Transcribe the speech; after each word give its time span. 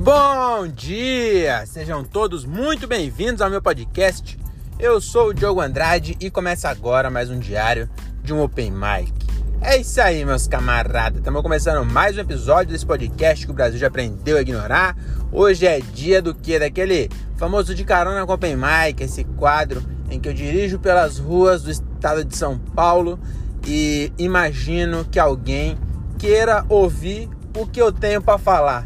Bom 0.00 0.68
dia! 0.68 1.66
Sejam 1.66 2.04
todos 2.04 2.44
muito 2.44 2.86
bem-vindos 2.86 3.42
ao 3.42 3.50
meu 3.50 3.60
podcast. 3.60 4.38
Eu 4.78 5.00
sou 5.00 5.30
o 5.30 5.34
Diogo 5.34 5.60
Andrade 5.60 6.16
e 6.20 6.30
começa 6.30 6.68
agora 6.68 7.10
mais 7.10 7.30
um 7.30 7.38
diário 7.40 7.90
de 8.22 8.32
um 8.32 8.40
Open 8.40 8.70
Mic. 8.70 9.12
É 9.60 9.76
isso 9.76 10.00
aí, 10.00 10.24
meus 10.24 10.46
camaradas. 10.46 11.18
Estamos 11.18 11.42
começando 11.42 11.84
mais 11.84 12.16
um 12.16 12.20
episódio 12.20 12.72
desse 12.72 12.86
podcast 12.86 13.44
que 13.44 13.50
o 13.50 13.54
Brasil 13.54 13.76
já 13.76 13.88
aprendeu 13.88 14.36
a 14.36 14.40
ignorar. 14.40 14.96
Hoje 15.32 15.66
é 15.66 15.80
dia 15.80 16.22
do 16.22 16.32
que? 16.32 16.60
Daquele 16.60 17.10
famoso 17.36 17.74
de 17.74 17.84
carona 17.84 18.24
com 18.24 18.32
Open 18.32 18.56
Mic, 18.56 19.02
esse 19.02 19.24
quadro 19.24 19.82
em 20.08 20.20
que 20.20 20.28
eu 20.28 20.32
dirijo 20.32 20.78
pelas 20.78 21.18
ruas 21.18 21.64
do 21.64 21.72
estado 21.72 22.24
de 22.24 22.36
São 22.36 22.56
Paulo 22.56 23.18
e 23.66 24.12
imagino 24.16 25.04
que 25.04 25.18
alguém 25.18 25.76
queira 26.16 26.64
ouvir 26.68 27.28
o 27.56 27.66
que 27.66 27.82
eu 27.82 27.90
tenho 27.90 28.22
para 28.22 28.38
falar 28.38 28.84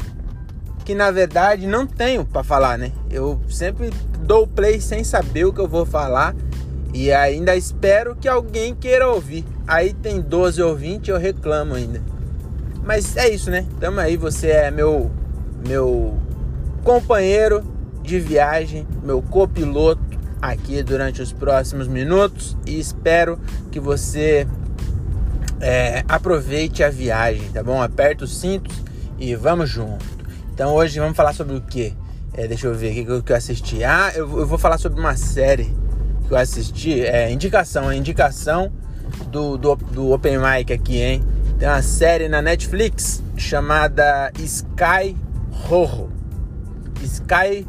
que 0.83 0.93
na 0.93 1.11
verdade 1.11 1.65
não 1.65 1.87
tenho 1.87 2.25
para 2.25 2.43
falar, 2.43 2.77
né? 2.77 2.91
Eu 3.09 3.39
sempre 3.49 3.89
dou 4.19 4.45
play 4.47 4.81
sem 4.81 5.03
saber 5.03 5.45
o 5.45 5.53
que 5.53 5.61
eu 5.61 5.67
vou 5.67 5.85
falar 5.85 6.35
e 6.93 7.11
ainda 7.11 7.55
espero 7.55 8.15
que 8.15 8.27
alguém 8.27 8.75
queira 8.75 9.07
ouvir. 9.07 9.45
Aí 9.67 9.93
tem 9.93 10.21
12 10.21 10.61
ou 10.61 10.75
20, 10.75 11.09
eu 11.09 11.17
reclamo 11.17 11.73
ainda. 11.73 12.01
Mas 12.83 13.15
é 13.15 13.29
isso, 13.29 13.49
né? 13.49 13.65
Tamo 13.79 13.99
aí, 13.99 14.17
você 14.17 14.47
é 14.47 14.71
meu 14.71 15.09
meu 15.67 16.17
companheiro 16.83 17.63
de 18.01 18.19
viagem, 18.19 18.85
meu 19.01 19.21
copiloto 19.21 20.01
aqui 20.41 20.83
durante 20.83 21.21
os 21.21 21.31
próximos 21.31 21.87
minutos 21.87 22.57
e 22.67 22.77
espero 22.77 23.39
que 23.71 23.79
você 23.79 24.45
é, 25.61 26.03
aproveite 26.09 26.83
a 26.83 26.89
viagem, 26.89 27.49
tá 27.53 27.63
bom? 27.63 27.81
Aperta 27.81 28.25
os 28.25 28.37
cintos 28.37 28.75
e 29.17 29.33
vamos 29.35 29.69
junto. 29.69 30.22
Então 30.53 30.75
hoje 30.75 30.99
vamos 30.99 31.17
falar 31.17 31.33
sobre 31.33 31.55
o 31.55 31.61
que? 31.61 31.95
É, 32.31 32.47
deixa 32.47 32.67
eu 32.67 32.75
ver 32.75 32.91
o 32.91 32.93
que, 32.93 33.21
que 33.23 33.31
eu 33.31 33.35
assisti. 33.35 33.83
Ah, 33.83 34.11
eu, 34.13 34.39
eu, 34.39 34.45
vou 34.45 34.59
falar 34.59 34.77
sobre 34.77 34.99
uma 34.99 35.17
série 35.17 35.75
que 36.27 36.31
eu 36.31 36.37
assisti. 36.37 37.01
É 37.01 37.31
indicação, 37.31 37.89
é 37.89 37.95
indicação 37.95 38.71
do, 39.31 39.57
do, 39.57 39.75
do 39.75 40.11
Open 40.11 40.37
Mic 40.37 40.71
aqui, 40.71 41.01
hein? 41.01 41.23
Tem 41.57 41.67
uma 41.67 41.81
série 41.81 42.29
na 42.29 42.39
Netflix 42.39 43.23
chamada 43.35 44.31
Sky 44.37 45.17
Rojo. 45.51 46.11
Sky 47.01 47.65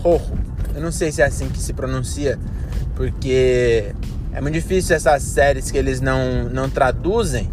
Rojo. 0.00 0.32
Eu 0.76 0.80
não 0.80 0.92
sei 0.92 1.10
se 1.10 1.20
é 1.20 1.24
assim 1.24 1.48
que 1.48 1.58
se 1.58 1.72
pronuncia, 1.72 2.38
porque 2.94 3.92
é 4.32 4.40
muito 4.40 4.54
difícil 4.54 4.94
essas 4.94 5.24
séries 5.24 5.72
que 5.72 5.76
eles 5.76 6.00
não, 6.00 6.44
não 6.44 6.70
traduzem 6.70 7.50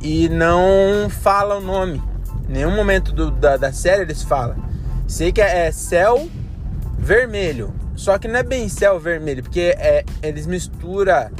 e 0.00 0.30
não 0.30 1.10
falam 1.10 1.58
o 1.58 1.60
nome 1.60 2.07
nenhum 2.48 2.74
momento 2.74 3.12
do, 3.12 3.30
da, 3.30 3.56
da 3.56 3.72
série 3.72 4.02
eles 4.02 4.22
falam. 4.22 4.56
Sei 5.06 5.30
que 5.32 5.40
é, 5.40 5.66
é 5.66 5.72
céu 5.72 6.28
vermelho. 6.98 7.72
Só 7.94 8.16
que 8.18 8.28
não 8.28 8.38
é 8.38 8.42
bem 8.42 8.68
céu 8.68 8.98
vermelho, 8.98 9.42
porque 9.42 9.74
é, 9.78 10.04
eles 10.22 10.46
misturam 10.46 11.30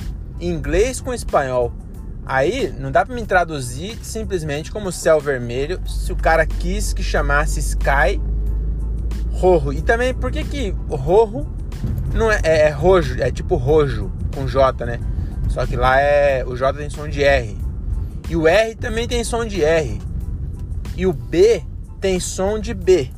inglês 0.41 1.01
com 1.01 1.15
espanhol. 1.15 1.73
Aí 2.27 2.75
não 2.79 2.91
dá 2.93 3.07
para 3.07 3.15
me 3.15 3.25
traduzir 3.25 3.99
simplesmente 4.03 4.71
como 4.71 4.93
céu 4.93 5.19
vermelho 5.19 5.81
se 5.87 6.13
o 6.13 6.17
cara 6.17 6.45
quis 6.45 6.93
que 6.93 7.03
chamasse 7.03 7.61
Sky 7.61 8.21
Rojo. 9.31 9.73
E 9.73 9.81
também 9.81 10.13
por 10.13 10.31
que 10.31 10.45
que 10.45 10.75
Rojo 10.91 11.47
não 12.13 12.31
é, 12.31 12.41
é, 12.43 12.59
é 12.63 12.69
rojo, 12.71 13.21
é 13.23 13.31
tipo 13.31 13.57
rojo 13.57 14.13
com 14.35 14.47
J, 14.47 14.85
né? 14.85 15.01
Só 15.49 15.65
que 15.65 15.77
lá 15.77 16.01
é 16.01 16.45
o 16.45 16.57
J 16.57 16.79
tem 16.79 16.91
som 16.91 17.09
de 17.09 17.23
R. 17.23 17.57
E 18.29 18.37
o 18.37 18.47
R 18.47 18.75
também 18.75 19.09
tem 19.09 19.25
som 19.25 19.45
de 19.45 19.65
R. 19.65 19.99
E 20.99 21.07
o 21.07 21.13
B 21.13 21.63
tem 22.01 22.19
som 22.19 22.59
de 22.59 22.75
B. 22.75 23.09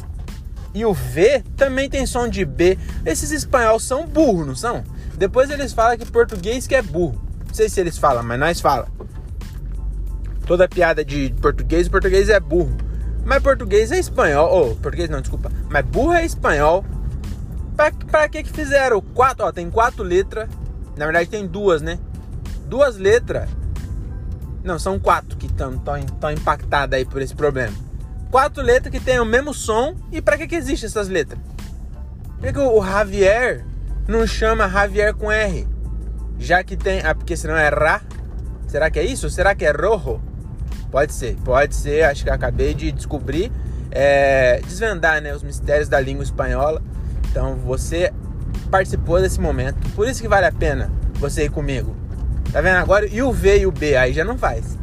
E 0.74 0.84
o 0.84 0.92
V 0.92 1.42
também 1.56 1.88
tem 1.88 2.04
som 2.04 2.28
de 2.28 2.44
B. 2.44 2.78
Esses 3.06 3.32
espanhóis 3.32 3.82
são 3.82 4.06
burros, 4.06 4.46
não 4.46 4.54
são? 4.54 4.84
Depois 5.16 5.48
eles 5.48 5.72
falam 5.72 5.96
que 5.96 6.04
português 6.04 6.66
que 6.66 6.74
é 6.74 6.82
burro. 6.82 7.18
Não 7.46 7.54
sei 7.54 7.70
se 7.70 7.80
eles 7.80 7.96
falam, 7.96 8.22
mas 8.22 8.38
nós 8.38 8.60
fala. 8.60 8.86
Toda 10.46 10.68
piada 10.68 11.02
de 11.02 11.34
português, 11.40 11.88
português 11.88 12.28
é 12.28 12.38
burro. 12.38 12.76
Mas 13.24 13.42
português 13.42 13.90
é 13.90 13.98
espanhol. 13.98 14.50
Ou, 14.50 14.72
oh, 14.72 14.76
português 14.76 15.08
não, 15.08 15.22
desculpa. 15.22 15.50
Mas 15.70 15.84
burro 15.86 16.12
é 16.12 16.24
espanhol. 16.26 16.84
Pra 18.10 18.28
que 18.28 18.42
que 18.42 18.52
fizeram? 18.52 19.00
Quatro, 19.00 19.46
ó, 19.46 19.52
tem 19.52 19.70
quatro 19.70 20.04
letras. 20.04 20.50
Na 20.98 21.06
verdade 21.06 21.30
tem 21.30 21.46
duas, 21.46 21.80
né? 21.80 21.98
Duas 22.68 22.98
letras 22.98 23.48
não, 24.62 24.78
são 24.78 24.98
quatro 24.98 25.36
que 25.36 25.46
estão 25.46 26.30
impactadas 26.30 26.98
aí 26.98 27.04
por 27.04 27.22
esse 27.22 27.34
problema. 27.34 27.74
Quatro 28.30 28.62
letras 28.62 28.92
que 28.92 29.00
têm 29.00 29.18
o 29.18 29.24
mesmo 29.24 29.54
som. 29.54 29.96
E 30.12 30.20
para 30.20 30.36
que, 30.36 30.46
que 30.46 30.54
existe 30.54 30.86
essas 30.86 31.08
letras? 31.08 31.40
Por 32.36 32.42
que, 32.42 32.52
que 32.52 32.58
o 32.58 32.82
Javier 32.84 33.64
não 34.06 34.26
chama 34.26 34.68
Javier 34.68 35.14
com 35.14 35.32
R? 35.32 35.66
Já 36.38 36.62
que 36.62 36.76
tem. 36.76 37.00
Ah, 37.00 37.14
porque 37.14 37.36
senão 37.36 37.56
é 37.56 37.68
Ra. 37.68 38.00
Será 38.68 38.90
que 38.90 38.98
é 38.98 39.04
isso? 39.04 39.28
Será 39.28 39.54
que 39.54 39.64
é 39.64 39.72
Rojo? 39.72 40.20
Pode 40.90 41.12
ser, 41.12 41.36
pode 41.44 41.74
ser. 41.74 42.04
Acho 42.04 42.24
que 42.24 42.30
acabei 42.30 42.72
de 42.74 42.92
descobrir. 42.92 43.50
É, 43.90 44.60
desvendar 44.64 45.20
né, 45.20 45.34
os 45.34 45.42
mistérios 45.42 45.88
da 45.88 45.98
língua 45.98 46.22
espanhola. 46.22 46.80
Então 47.30 47.56
você 47.56 48.12
participou 48.70 49.20
desse 49.20 49.40
momento. 49.40 49.76
Por 49.94 50.06
isso 50.06 50.22
que 50.22 50.28
vale 50.28 50.46
a 50.46 50.52
pena 50.52 50.92
você 51.14 51.44
ir 51.44 51.50
comigo. 51.50 51.99
Tá 52.52 52.60
vendo 52.60 52.76
agora? 52.76 53.06
E 53.06 53.22
o 53.22 53.32
V 53.32 53.58
e 53.60 53.66
o 53.66 53.70
B 53.70 53.96
aí 53.96 54.12
já 54.12 54.24
não 54.24 54.36
faz. 54.36 54.76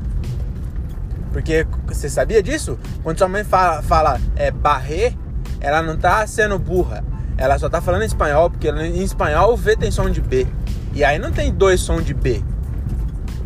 Porque 1.32 1.68
você 1.86 2.10
sabia 2.10 2.42
disso? 2.42 2.80
Quando 3.04 3.18
sua 3.18 3.28
mãe 3.28 3.44
fala, 3.44 3.82
fala 3.82 4.22
é, 4.36 4.50
barrer, 4.50 5.14
ela 5.60 5.82
não 5.82 5.98
tá 5.98 6.26
sendo 6.26 6.58
burra. 6.58 7.04
Ela 7.38 7.60
só 7.60 7.70
tá 7.70 7.82
falando 7.82 8.04
em 8.04 8.08
espanhol, 8.08 8.50
porque 8.50 8.70
em 8.70 9.04
espanhol 9.04 9.54
o 9.54 9.58
V 9.58 9.76
tem 9.76 9.92
som 9.92 10.10
de 10.10 10.22
B. 10.22 10.48
E 10.94 11.04
aí 11.04 11.20
não 11.20 11.32
tem 11.32 11.54
dois 11.54 11.82
sons 11.82 12.04
de 12.04 12.14
B. 12.14 12.42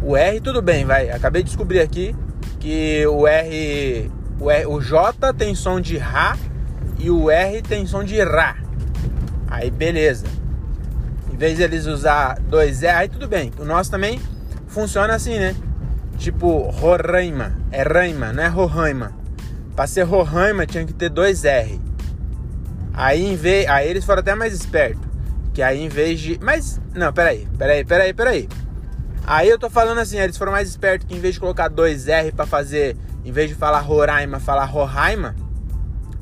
O 0.01 0.15
R 0.15 0.39
tudo 0.39 0.61
bem, 0.61 0.85
vai. 0.85 1.09
Acabei 1.09 1.43
de 1.43 1.47
descobrir 1.49 1.81
aqui 1.81 2.15
que 2.59 3.05
o 3.07 3.27
R, 3.27 4.09
o, 4.39 4.49
R, 4.49 4.65
o 4.67 4.79
J 4.79 5.33
tem 5.33 5.53
som 5.55 5.81
de 5.81 5.97
Rá 5.97 6.37
e 6.97 7.09
o 7.09 7.29
R 7.29 7.61
tem 7.61 7.85
som 7.85 8.03
de 8.03 8.21
Rá. 8.23 8.55
Aí 9.49 9.69
beleza 9.69 10.40
vez 11.41 11.59
eles 11.59 11.87
usar 11.87 12.39
dois 12.39 12.83
E, 12.83 12.87
aí 12.87 13.09
tudo 13.09 13.27
bem. 13.27 13.51
O 13.57 13.65
nosso 13.65 13.89
também 13.89 14.21
funciona 14.67 15.15
assim, 15.15 15.39
né? 15.39 15.55
Tipo, 16.15 16.69
Roraima. 16.69 17.57
É 17.71 17.81
Raima, 17.81 18.31
não 18.31 18.43
é 18.43 18.47
Roraima. 18.47 19.11
Pra 19.75 19.87
ser 19.87 20.03
Roraima 20.03 20.67
tinha 20.67 20.85
que 20.85 20.93
ter 20.93 21.09
dois 21.09 21.43
R. 21.43 21.81
Aí, 22.93 23.25
em 23.25 23.35
vez, 23.35 23.67
aí 23.67 23.89
eles 23.89 24.05
foram 24.05 24.19
até 24.19 24.35
mais 24.35 24.53
espertos. 24.53 25.01
Que 25.51 25.63
aí 25.63 25.81
em 25.81 25.89
vez 25.89 26.19
de. 26.19 26.39
Mas. 26.43 26.79
Não, 26.93 27.11
peraí, 27.11 27.47
peraí, 27.57 27.83
peraí, 27.83 28.13
peraí. 28.13 28.49
Aí 29.25 29.49
eu 29.49 29.57
tô 29.57 29.67
falando 29.67 29.97
assim, 29.97 30.19
eles 30.19 30.37
foram 30.37 30.51
mais 30.51 30.69
espertos 30.69 31.07
que 31.07 31.15
em 31.15 31.19
vez 31.19 31.33
de 31.33 31.39
colocar 31.39 31.69
dois 31.69 32.07
R 32.07 32.31
para 32.31 32.45
fazer. 32.45 32.95
Em 33.25 33.31
vez 33.31 33.49
de 33.49 33.55
falar 33.55 33.79
Roraima, 33.79 34.39
falar 34.39 34.65
Roraima, 34.65 35.35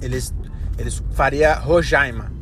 eles, 0.02 0.34
eles 0.78 1.03
faria 1.12 1.56
Rojaima. 1.56 2.39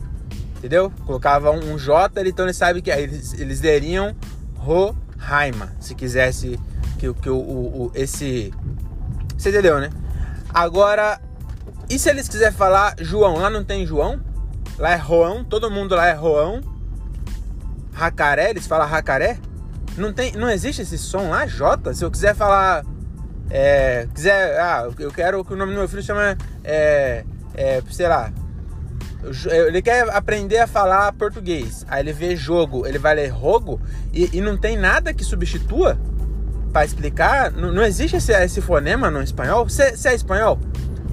Entendeu? 0.57 0.91
Colocava 1.05 1.51
um 1.51 1.77
J, 1.77 2.27
então 2.27 2.45
ele 2.45 2.53
sabe 2.53 2.81
que 2.81 2.89
eles, 2.89 3.33
eles 3.33 3.61
leriam 3.61 4.15
Roraima, 4.55 5.71
se 5.79 5.93
quisesse 5.93 6.59
que, 6.97 7.13
que 7.13 7.29
o, 7.29 7.37
o, 7.37 7.83
o, 7.83 7.91
esse. 7.93 8.51
Você 9.37 9.49
entendeu, 9.49 9.79
né? 9.79 9.89
Agora, 10.53 11.21
e 11.89 11.99
se 11.99 12.09
eles 12.09 12.27
quiserem 12.27 12.55
falar 12.55 12.95
João? 12.99 13.37
Lá 13.37 13.49
não 13.49 13.63
tem 13.63 13.85
João? 13.85 14.19
Lá 14.79 14.91
é 14.91 14.95
Roão, 14.95 15.43
todo 15.43 15.69
mundo 15.69 15.95
lá 15.95 16.07
é 16.07 16.13
Roão. 16.13 16.61
Jacaré, 17.97 18.49
eles 18.49 18.67
falam 18.67 18.89
jacaré? 18.89 19.39
Não, 19.95 20.13
tem, 20.13 20.33
não 20.33 20.49
existe 20.49 20.81
esse 20.81 20.97
som 20.97 21.29
lá, 21.29 21.45
J? 21.45 21.93
Se 21.93 22.03
eu 22.03 22.11
quiser 22.11 22.35
falar. 22.35 22.83
É, 23.49 24.07
quiser. 24.13 24.59
Ah, 24.59 24.89
eu 24.99 25.11
quero 25.11 25.43
que 25.45 25.53
o 25.53 25.55
nome 25.55 25.71
do 25.71 25.79
meu 25.79 25.87
filho 25.87 26.03
chama. 26.03 26.37
É, 26.63 27.23
é, 27.55 27.81
sei 27.89 28.07
lá, 28.07 28.31
ele 29.49 29.81
quer 29.81 30.07
aprender 30.09 30.59
a 30.59 30.67
falar 30.67 31.11
português. 31.13 31.85
Aí 31.87 32.01
ele 32.01 32.13
vê 32.13 32.35
jogo, 32.35 32.85
ele 32.85 32.97
vai 32.97 33.15
ler 33.15 33.29
rogo 33.29 33.81
e, 34.13 34.37
e 34.37 34.41
não 34.41 34.57
tem 34.57 34.77
nada 34.77 35.13
que 35.13 35.23
substitua 35.23 35.97
para 36.71 36.85
explicar. 36.85 37.51
Não, 37.51 37.71
não, 37.71 37.83
existe 37.83 38.17
esse, 38.17 38.31
esse, 38.31 38.61
fonema 38.61 39.09
no 39.09 39.21
espanhol. 39.21 39.67
Você 39.67 39.93
é 40.05 40.13
espanhol? 40.13 40.59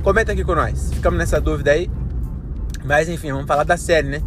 Comenta 0.03 0.33
aqui 0.33 0.45
com 0.45 0.55
nós. 0.55 0.93
Ficamos 0.93 1.19
nessa 1.19 1.41
dúvida 1.41 1.73
aí. 1.73 1.91
Mas 2.85 3.09
enfim, 3.09 3.33
vamos 3.33 3.47
falar 3.47 3.65
da 3.65 3.77
série, 3.77 4.09
né? 4.09 4.23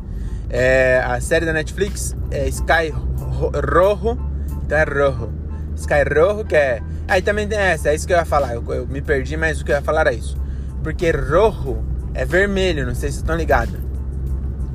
É, 0.49 1.03
a 1.05 1.21
série 1.21 1.45
da 1.45 1.53
Netflix 1.53 2.15
é 2.31 2.47
Sky 2.47 2.89
Rojo. 2.91 4.17
Então 4.65 4.77
é 4.77 4.83
Rojo. 4.83 5.31
Sky 5.75 6.03
Rojo, 6.13 6.45
que 6.45 6.55
é. 6.55 6.81
Aí 7.07 7.21
também 7.21 7.47
tem 7.47 7.57
essa, 7.57 7.89
é 7.89 7.95
isso 7.95 8.07
que 8.07 8.13
eu 8.13 8.17
ia 8.17 8.25
falar. 8.25 8.55
Eu, 8.55 8.63
eu 8.73 8.87
me 8.87 9.01
perdi, 9.01 9.37
mas 9.37 9.61
o 9.61 9.65
que 9.65 9.71
eu 9.71 9.75
ia 9.75 9.81
falar 9.81 10.01
era 10.01 10.13
isso. 10.13 10.37
Porque 10.83 11.11
Rojo 11.11 11.83
é 12.17 12.25
vermelho, 12.25 12.83
não 12.83 12.95
sei 12.95 13.11
se 13.11 13.17
estão 13.17 13.35
ligados. 13.35 13.75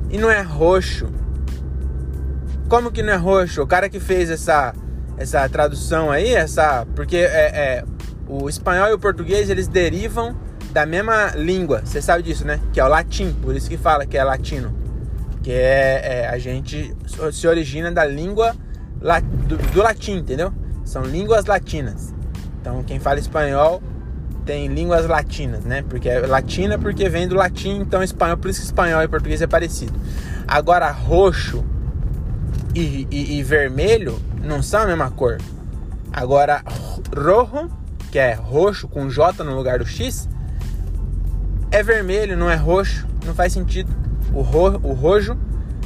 E 0.09 0.17
não 0.17 0.31
é 0.31 0.41
roxo. 0.41 1.09
Como 2.69 2.89
que 2.89 3.03
não 3.03 3.11
é 3.11 3.17
roxo? 3.17 3.61
O 3.61 3.67
cara 3.67 3.89
que 3.89 3.99
fez 3.99 4.29
essa, 4.29 4.73
essa 5.17 5.47
tradução 5.49 6.09
aí, 6.09 6.33
essa. 6.33 6.87
Porque 6.95 7.17
é, 7.17 7.81
é 7.81 7.85
o 8.29 8.47
espanhol 8.47 8.87
e 8.87 8.93
o 8.93 8.99
português 8.99 9.49
eles 9.49 9.67
derivam 9.67 10.33
da 10.71 10.85
mesma 10.85 11.31
língua. 11.35 11.81
Você 11.83 12.01
sabe 12.01 12.23
disso, 12.23 12.47
né? 12.47 12.61
Que 12.71 12.79
é 12.79 12.85
o 12.85 12.87
latim, 12.87 13.33
por 13.33 13.53
isso 13.53 13.69
que 13.69 13.77
fala 13.77 14.05
que 14.05 14.17
é 14.17 14.23
latino. 14.23 14.73
Que 15.43 15.51
é, 15.51 16.21
é 16.21 16.27
a 16.29 16.37
gente 16.37 16.95
se 17.33 17.45
origina 17.45 17.91
da 17.91 18.05
língua 18.05 18.55
do, 19.47 19.57
do 19.57 19.83
latim, 19.83 20.19
entendeu? 20.19 20.53
São 20.85 21.03
línguas 21.03 21.45
latinas. 21.45 22.15
Então 22.61 22.81
quem 22.83 23.01
fala 23.01 23.19
espanhol 23.19 23.83
tem 24.45 24.67
línguas 24.67 25.07
latinas, 25.07 25.63
né? 25.63 25.83
Porque 25.87 26.09
é 26.09 26.19
latina 26.25 26.77
porque 26.77 27.07
vem 27.09 27.27
do 27.27 27.35
latim, 27.35 27.79
então 27.79 28.03
espanhol, 28.03 28.37
por 28.37 28.49
isso 28.49 28.59
que 28.59 28.65
espanhol 28.65 29.01
e 29.01 29.07
português 29.07 29.41
é 29.41 29.47
parecido. 29.47 29.93
Agora 30.47 30.91
roxo 30.91 31.63
e, 32.75 33.07
e, 33.09 33.37
e 33.37 33.43
vermelho 33.43 34.19
não 34.43 34.61
são 34.61 34.81
a 34.81 34.85
mesma 34.85 35.09
cor. 35.11 35.37
Agora 36.11 36.63
rojo, 37.15 37.69
que 38.11 38.19
é 38.19 38.33
roxo 38.33 38.87
com 38.87 39.09
J 39.09 39.43
no 39.43 39.55
lugar 39.55 39.79
do 39.79 39.85
X, 39.85 40.27
é 41.71 41.81
vermelho, 41.81 42.37
não 42.37 42.49
é 42.49 42.55
roxo, 42.55 43.07
não 43.25 43.33
faz 43.33 43.53
sentido. 43.53 43.91
O, 44.33 44.41
ro, 44.41 44.79
o 44.83 44.93
rojo 44.93 45.37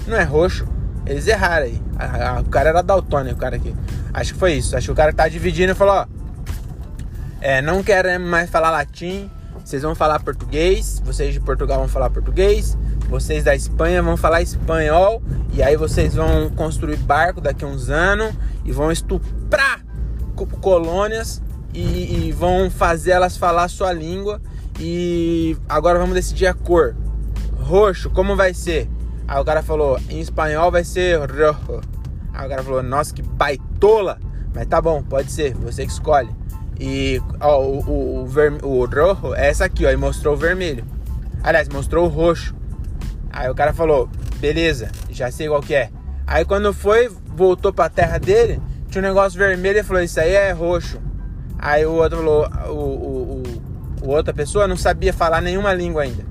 não 0.06 0.18
é 0.18 0.24
roxo. 0.24 0.68
Eles 1.06 1.28
erraram 1.28 1.66
aí. 1.66 1.82
A, 1.98 2.30
a, 2.30 2.42
o 2.42 2.46
cara 2.46 2.70
era 2.70 2.82
daltônico, 2.82 3.36
o 3.36 3.40
cara 3.40 3.56
aqui. 3.56 3.74
Acho 4.14 4.34
que 4.34 4.40
foi 4.40 4.54
isso. 4.54 4.76
Acho 4.76 4.88
que 4.88 4.92
o 4.92 4.96
cara 4.96 5.14
tá 5.14 5.28
dividindo 5.30 5.72
e 5.72 5.76
falou, 5.76 5.96
ó. 5.96 6.17
É, 7.40 7.62
não 7.62 7.84
quero 7.84 8.20
mais 8.20 8.50
falar 8.50 8.72
latim. 8.72 9.30
Vocês 9.64 9.82
vão 9.82 9.94
falar 9.94 10.20
português. 10.20 11.02
Vocês 11.06 11.34
de 11.34 11.40
Portugal 11.40 11.80
vão 11.80 11.88
falar 11.88 12.10
português. 12.10 12.78
Vocês 13.10 13.44
da 13.44 13.56
Espanha 13.56 14.02
vão 14.02 14.18
falar 14.18 14.42
espanhol. 14.42 15.22
E 15.54 15.62
aí 15.62 15.76
vocês 15.76 16.16
vão 16.16 16.50
construir 16.50 16.98
barco 16.98 17.42
daqui 17.42 17.64
a 17.66 17.68
uns 17.68 17.90
anos. 17.90 18.34
E 18.66 18.72
vão 18.72 18.92
estuprar 18.92 19.82
colônias. 20.62 21.42
E, 21.74 22.28
e 22.28 22.32
vão 22.32 22.70
fazer 22.70 23.12
elas 23.12 23.38
falar 23.38 23.66
a 23.66 23.70
sua 23.70 23.92
língua. 23.92 24.42
E 24.80 25.58
agora 25.68 26.00
vamos 26.00 26.16
decidir 26.16 26.48
a 26.48 26.54
cor. 26.54 26.96
Roxo, 27.60 28.10
como 28.10 28.36
vai 28.36 28.54
ser? 28.54 28.90
Aí 29.28 29.42
o 29.42 29.44
cara 29.44 29.62
falou, 29.62 30.00
em 30.10 30.22
espanhol 30.22 30.72
vai 30.72 30.86
ser 30.86 31.20
rojo. 31.20 31.82
Aí 32.34 32.46
o 32.46 32.50
cara 32.50 32.64
falou, 32.64 32.82
nossa, 32.82 33.14
que 33.14 33.22
baitola. 33.22 34.20
Mas 34.56 34.68
tá 34.68 34.82
bom, 34.82 35.04
pode 35.04 35.32
ser, 35.32 35.54
você 35.56 35.86
que 35.86 35.92
escolhe. 35.92 36.30
E 36.80 37.22
ó, 37.40 37.62
o, 37.62 38.22
o, 38.22 38.26
ver, 38.26 38.54
o 38.64 38.86
rojo 38.86 39.34
é 39.36 39.48
essa 39.50 39.66
aqui, 39.66 39.86
ó. 39.86 39.92
E 39.92 39.98
mostrou 39.98 40.34
o 40.34 40.38
vermelho. 40.38 40.86
Aliás, 41.44 41.68
mostrou 41.70 42.06
o 42.06 42.10
roxo. 42.10 42.56
Aí 43.32 43.50
o 43.50 43.56
cara 43.56 43.74
falou, 43.74 44.10
beleza, 44.38 44.90
já 45.10 45.30
sei 45.32 45.48
qual 45.48 45.62
que 45.62 45.76
é. 45.76 45.90
Aí 46.26 46.44
quando 46.44 46.74
foi, 46.74 47.10
voltou 47.26 47.72
pra 47.72 47.90
terra 47.90 48.18
dele, 48.18 48.60
tinha 48.90 49.04
um 49.04 49.08
negócio 49.08 49.38
vermelho 49.38 49.80
e 49.80 49.84
falou, 49.84 50.02
isso 50.02 50.20
aí 50.20 50.34
é 50.34 50.52
roxo. 50.52 51.00
Aí 51.60 51.86
o 51.86 51.94
outro 51.94 52.18
falou, 52.18 52.48
o, 52.70 53.44
o 54.02 54.10
outra 54.10 54.34
pessoa 54.34 54.68
não 54.68 54.78
sabia 54.78 55.14
falar 55.14 55.42
nenhuma 55.42 55.74
língua 55.74 56.04
ainda. 56.04 56.26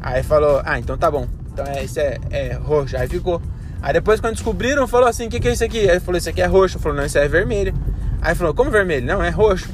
Aí 0.00 0.22
falou, 0.22 0.62
ah, 0.64 0.78
então 0.78 0.96
tá 0.96 1.10
bom. 1.10 1.26
Então 1.52 1.64
é, 1.66 1.84
isso 1.84 2.00
é, 2.00 2.18
é 2.30 2.52
roxo. 2.54 2.96
Aí 2.96 3.08
ficou. 3.08 3.40
Aí 3.82 3.92
depois 3.92 4.20
quando 4.20 4.34
descobriram, 4.34 4.86
falou 4.86 5.08
assim, 5.08 5.26
o 5.26 5.30
que, 5.30 5.40
que 5.40 5.48
é 5.48 5.52
isso 5.52 5.64
aqui? 5.64 5.88
Aí 5.88 6.00
falou, 6.00 6.18
isso 6.18 6.28
aqui 6.28 6.42
é 6.42 6.46
roxo. 6.46 6.78
Falou, 6.78 6.98
não, 6.98 7.04
isso 7.04 7.18
é 7.18 7.28
vermelho. 7.28 7.74
Aí 8.20 8.34
falou, 8.34 8.54
como 8.54 8.70
vermelho? 8.70 9.06
Não, 9.06 9.22
é 9.22 9.30
roxo. 9.30 9.68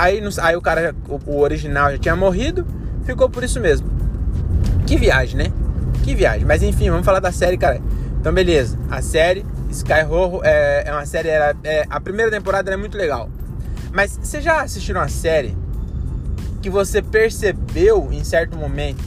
Aí, 0.00 0.22
aí 0.40 0.56
o 0.56 0.62
cara, 0.62 0.94
o, 1.26 1.40
original 1.40 1.92
já 1.92 1.98
tinha 1.98 2.16
morrido, 2.16 2.66
ficou 3.04 3.28
por 3.28 3.44
isso 3.44 3.60
mesmo. 3.60 3.86
Que 4.86 4.96
viagem, 4.96 5.36
né? 5.36 5.52
Que 6.02 6.14
viagem. 6.14 6.46
Mas 6.46 6.62
enfim, 6.62 6.88
vamos 6.88 7.04
falar 7.04 7.20
da 7.20 7.30
série, 7.30 7.58
cara. 7.58 7.82
Então 8.18 8.32
beleza, 8.32 8.78
a 8.90 9.02
série 9.02 9.44
Sky 9.70 10.04
Horror 10.08 10.40
é, 10.42 10.84
é 10.86 10.92
uma 10.92 11.04
série, 11.04 11.28
é, 11.28 11.84
a 11.90 12.00
primeira 12.00 12.30
temporada 12.30 12.72
é 12.72 12.76
muito 12.78 12.96
legal. 12.96 13.28
Mas 13.92 14.18
você 14.22 14.40
já 14.40 14.62
assistiu 14.62 14.96
uma 14.96 15.08
série 15.08 15.54
que 16.62 16.70
você 16.70 17.02
percebeu 17.02 18.08
em 18.10 18.24
certo 18.24 18.56
momento 18.56 19.04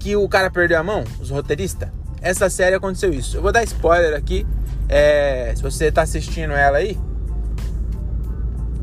que 0.00 0.16
o 0.16 0.28
cara 0.28 0.50
perdeu 0.50 0.76
a 0.78 0.82
mão, 0.82 1.04
os 1.20 1.30
roteiristas. 1.30 1.88
Essa 2.20 2.50
série 2.50 2.74
aconteceu 2.74 3.12
isso. 3.12 3.36
Eu 3.36 3.42
vou 3.42 3.52
dar 3.52 3.62
spoiler 3.62 4.18
aqui. 4.18 4.44
É, 4.88 5.52
se 5.54 5.62
você 5.62 5.92
tá 5.92 6.02
assistindo 6.02 6.52
ela 6.52 6.78
aí, 6.78 6.98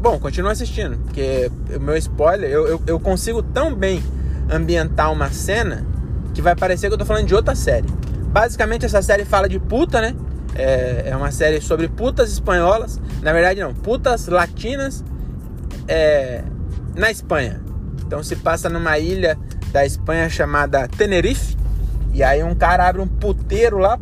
bom, 0.03 0.19
continua 0.19 0.51
assistindo, 0.51 0.97
porque 0.97 1.49
o 1.73 1.79
meu 1.79 1.95
spoiler, 1.95 2.49
eu, 2.49 2.67
eu, 2.67 2.81
eu, 2.85 2.99
consigo 2.99 3.41
tão 3.41 3.73
bem 3.73 4.03
ambientar 4.51 5.09
uma 5.09 5.31
cena 5.31 5.85
que 6.33 6.41
vai 6.41 6.53
parecer 6.57 6.89
que 6.89 6.93
eu 6.93 6.97
tô 6.97 7.05
falando 7.05 7.25
de 7.25 7.33
outra 7.33 7.55
série. 7.55 7.87
Basicamente, 8.27 8.85
essa 8.85 9.01
série 9.01 9.23
fala 9.23 9.47
de 9.47 9.57
puta, 9.59 10.01
né? 10.01 10.13
É, 10.55 11.03
é 11.05 11.15
uma 11.15 11.31
série 11.31 11.61
sobre 11.61 11.87
putas 11.87 12.33
espanholas. 12.33 12.99
Na 13.21 13.31
verdade, 13.31 13.61
não, 13.61 13.73
putas 13.73 14.27
latinas 14.27 15.05
é, 15.87 16.43
na 16.95 17.09
Espanha. 17.09 17.61
Então 18.05 18.21
se 18.21 18.35
passa 18.35 18.67
numa 18.67 18.99
ilha 18.99 19.37
da 19.71 19.85
Espanha 19.85 20.29
chamada 20.29 20.85
Tenerife. 20.85 21.55
E 22.13 22.21
aí 22.21 22.43
um 22.43 22.53
cara 22.53 22.89
abre 22.89 23.01
um 23.01 23.07
puteiro 23.07 23.77
lá. 23.77 23.97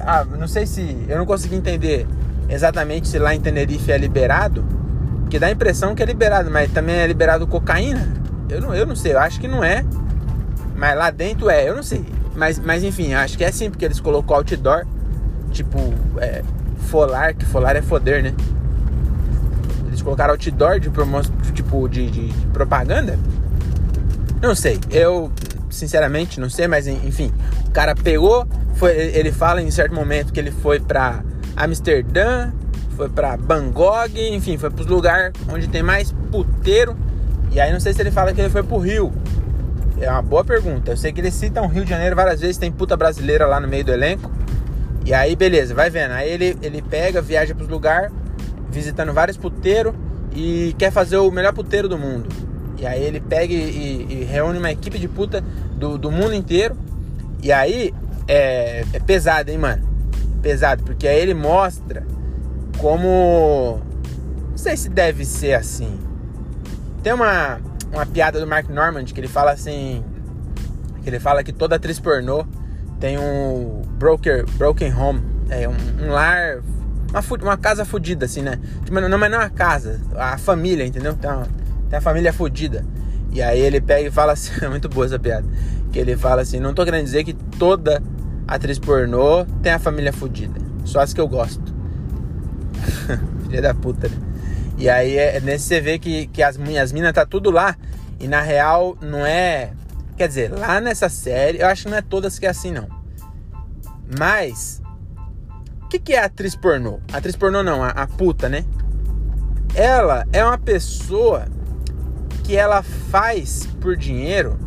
Ah, 0.00 0.24
não 0.24 0.46
sei 0.46 0.66
se. 0.66 1.06
Eu 1.08 1.16
não 1.16 1.24
consegui 1.24 1.56
entender 1.56 2.06
exatamente 2.50 3.08
se 3.08 3.18
lá 3.18 3.34
em 3.34 3.40
Tenerife 3.40 3.90
é 3.90 3.96
liberado. 3.96 4.81
Porque 5.32 5.40
dá 5.40 5.46
a 5.46 5.50
impressão 5.50 5.94
que 5.94 6.02
é 6.02 6.04
liberado, 6.04 6.50
mas 6.50 6.70
também 6.70 6.96
é 6.96 7.06
liberado 7.06 7.46
cocaína. 7.46 8.06
Eu 8.50 8.60
não, 8.60 8.74
eu 8.74 8.84
não 8.84 8.94
sei, 8.94 9.14
eu 9.14 9.18
acho 9.18 9.40
que 9.40 9.48
não 9.48 9.64
é. 9.64 9.82
Mas 10.76 10.94
lá 10.94 11.10
dentro 11.10 11.48
é, 11.48 11.66
eu 11.66 11.74
não 11.74 11.82
sei. 11.82 12.04
Mas, 12.36 12.58
mas 12.58 12.84
enfim, 12.84 13.14
acho 13.14 13.38
que 13.38 13.42
é 13.42 13.50
sim, 13.50 13.70
porque 13.70 13.82
eles 13.82 13.98
colocou 13.98 14.36
outdoor. 14.36 14.84
Tipo, 15.50 15.78
é, 16.18 16.42
folar, 16.90 17.34
que 17.34 17.46
folar 17.46 17.76
é 17.76 17.80
foder, 17.80 18.22
né? 18.22 18.34
Eles 19.86 20.02
colocaram 20.02 20.32
outdoor 20.32 20.78
de 20.78 20.90
promoção, 20.90 21.32
tipo, 21.54 21.88
de, 21.88 22.10
de, 22.10 22.28
de 22.28 22.46
propaganda 22.48 23.18
não 24.42 24.56
sei, 24.56 24.78
eu 24.90 25.30
sinceramente 25.70 26.40
não 26.40 26.50
sei, 26.50 26.66
mas 26.66 26.88
enfim, 26.88 27.32
o 27.64 27.70
cara 27.70 27.94
pegou, 27.94 28.44
foi, 28.74 28.90
ele 28.90 29.30
fala 29.30 29.62
em 29.62 29.70
certo 29.70 29.94
momento 29.94 30.32
que 30.32 30.40
ele 30.40 30.50
foi 30.50 30.80
para 30.80 31.22
Amsterdã, 31.56 32.50
foi 33.02 33.08
para 33.08 33.36
Bangkok, 33.36 34.12
enfim, 34.32 34.56
foi 34.56 34.70
para 34.70 34.80
os 34.80 34.86
lugares 34.86 35.32
onde 35.48 35.66
tem 35.66 35.82
mais 35.82 36.12
puteiro. 36.30 36.96
E 37.50 37.60
aí 37.60 37.72
não 37.72 37.80
sei 37.80 37.92
se 37.92 38.00
ele 38.00 38.12
fala 38.12 38.32
que 38.32 38.40
ele 38.40 38.48
foi 38.48 38.62
pro 38.62 38.78
Rio. 38.78 39.12
É 40.00 40.08
uma 40.08 40.22
boa 40.22 40.44
pergunta. 40.44 40.92
Eu 40.92 40.96
sei 40.96 41.12
que 41.12 41.20
ele 41.20 41.32
cita 41.32 41.60
um 41.60 41.66
Rio 41.66 41.84
de 41.84 41.90
Janeiro 41.90 42.14
várias 42.14 42.40
vezes, 42.40 42.56
tem 42.56 42.70
puta 42.70 42.96
brasileira 42.96 43.44
lá 43.46 43.58
no 43.58 43.66
meio 43.66 43.84
do 43.84 43.92
elenco. 43.92 44.30
E 45.04 45.12
aí, 45.12 45.34
beleza, 45.34 45.74
vai 45.74 45.90
vendo. 45.90 46.12
Aí 46.12 46.30
ele, 46.30 46.56
ele 46.62 46.80
pega, 46.80 47.20
viaja 47.20 47.54
pros 47.56 47.68
lugares, 47.68 48.12
visitando 48.70 49.12
vários 49.12 49.36
puteiros 49.36 49.92
e 50.32 50.72
quer 50.78 50.92
fazer 50.92 51.16
o 51.16 51.30
melhor 51.32 51.52
puteiro 51.52 51.88
do 51.88 51.98
mundo. 51.98 52.28
E 52.78 52.86
aí 52.86 53.02
ele 53.02 53.20
pega 53.20 53.52
e, 53.52 54.06
e 54.08 54.24
reúne 54.24 54.58
uma 54.58 54.70
equipe 54.70 54.96
de 54.96 55.08
puta 55.08 55.42
do, 55.74 55.98
do 55.98 56.10
mundo 56.10 56.34
inteiro. 56.34 56.76
E 57.42 57.52
aí 57.52 57.92
é, 58.28 58.84
é 58.92 59.00
pesado, 59.00 59.50
hein, 59.50 59.58
mano? 59.58 59.82
Pesado, 60.40 60.84
porque 60.84 61.08
aí 61.08 61.20
ele 61.20 61.34
mostra 61.34 62.06
como. 62.82 63.80
Não 64.50 64.58
sei 64.58 64.76
se 64.76 64.88
deve 64.88 65.24
ser 65.24 65.54
assim. 65.54 65.98
Tem 67.02 67.12
uma, 67.12 67.60
uma 67.92 68.04
piada 68.04 68.40
do 68.40 68.46
Mark 68.46 68.68
Normand 68.68 69.04
que 69.04 69.20
ele 69.20 69.28
fala 69.28 69.52
assim. 69.52 70.04
Que 71.02 71.08
ele 71.08 71.20
fala 71.20 71.42
que 71.42 71.52
toda 71.52 71.76
atriz 71.76 71.98
pornô 71.98 72.44
tem 73.00 73.18
um 73.18 73.82
broker, 73.98 74.44
broken 74.56 74.92
home. 74.92 75.22
É 75.48 75.68
um, 75.68 75.74
um 76.04 76.10
lar. 76.10 76.58
Uma, 77.10 77.42
uma 77.42 77.56
casa 77.56 77.84
fodida, 77.84 78.26
assim, 78.26 78.42
né? 78.42 78.58
Tipo, 78.84 79.00
não, 79.00 79.18
mas 79.18 79.30
não 79.30 79.38
é 79.38 79.44
uma 79.44 79.50
casa, 79.50 80.00
a 80.16 80.38
família, 80.38 80.84
entendeu? 80.84 81.12
Então, 81.12 81.42
tem 81.88 81.98
a 81.98 82.02
família 82.02 82.32
fodida. 82.32 82.84
E 83.30 83.42
aí 83.42 83.60
ele 83.60 83.80
pega 83.80 84.08
e 84.08 84.10
fala 84.10 84.32
assim, 84.32 84.52
é 84.64 84.68
muito 84.68 84.88
boa 84.88 85.06
essa 85.06 85.18
piada. 85.18 85.46
Que 85.92 85.98
ele 85.98 86.16
fala 86.16 86.42
assim, 86.42 86.58
não 86.58 86.72
tô 86.72 86.84
querendo 86.84 87.04
dizer 87.04 87.22
que 87.22 87.34
toda 87.34 88.02
atriz 88.48 88.78
pornô 88.78 89.44
tem 89.62 89.72
a 89.72 89.78
família 89.78 90.12
fodida. 90.12 90.58
Só 90.84 91.00
as 91.00 91.12
que 91.12 91.20
eu 91.20 91.28
gosto. 91.28 91.81
Filha 93.44 93.62
da 93.62 93.74
puta, 93.74 94.08
né? 94.08 94.16
E 94.78 94.88
aí 94.88 95.16
é, 95.16 95.36
é 95.36 95.40
nesse 95.40 95.66
você 95.66 95.80
vê 95.80 95.98
que, 95.98 96.26
que 96.26 96.42
as 96.42 96.56
minhas 96.56 96.92
minas 96.92 97.12
tá 97.12 97.24
tudo 97.26 97.50
lá. 97.50 97.76
E 98.18 98.28
na 98.28 98.40
real 98.40 98.96
não 99.00 99.24
é. 99.24 99.72
Quer 100.16 100.28
dizer, 100.28 100.52
lá 100.52 100.80
nessa 100.80 101.08
série, 101.08 101.58
eu 101.58 101.66
acho 101.66 101.84
que 101.84 101.90
não 101.90 101.96
é 101.96 102.02
todas 102.02 102.38
que 102.38 102.46
é 102.46 102.50
assim, 102.50 102.70
não. 102.70 102.88
Mas. 104.18 104.80
O 105.82 105.88
que, 105.88 105.98
que 105.98 106.14
é 106.14 106.24
atriz 106.24 106.56
pornô? 106.56 107.00
Atriz 107.12 107.36
pornô 107.36 107.62
não, 107.62 107.82
a, 107.82 107.88
a 107.88 108.06
puta, 108.06 108.48
né? 108.48 108.64
Ela 109.74 110.26
é 110.32 110.44
uma 110.44 110.56
pessoa 110.58 111.46
que 112.44 112.56
ela 112.56 112.82
faz 112.82 113.68
por 113.80 113.96
dinheiro, 113.96 114.58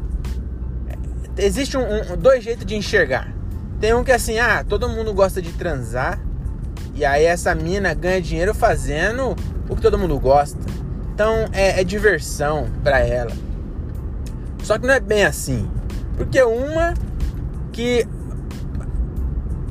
existe 1.38 1.78
um, 1.78 1.84
um, 1.84 2.18
dois 2.18 2.44
jeitos 2.44 2.66
de 2.66 2.76
enxergar. 2.76 3.34
Tem 3.80 3.94
um 3.94 4.04
que 4.04 4.12
é 4.12 4.16
assim, 4.16 4.40
ah, 4.40 4.64
todo 4.68 4.90
mundo 4.90 5.14
gosta 5.14 5.42
de 5.42 5.52
transar, 5.54 6.20
e 6.96 7.04
aí 7.04 7.26
essa 7.26 7.54
mina 7.54 7.94
ganha 7.94 8.22
dinheiro 8.22 8.54
fazendo 8.54 9.36
o 9.68 9.76
que 9.76 9.82
todo 9.82 9.98
mundo 9.98 10.18
gosta. 10.18 10.60
Então 11.14 11.48
é, 11.52 11.82
é 11.82 11.84
diversão 11.84 12.70
para 12.84 13.00
ela. 13.00 13.32
Só 14.64 14.78
que 14.80 14.88
não 14.88 14.94
é 14.94 15.00
bem 15.00 15.26
assim. 15.26 15.70
Porque 16.18 16.42
uma 16.42 16.94
que 17.74 18.08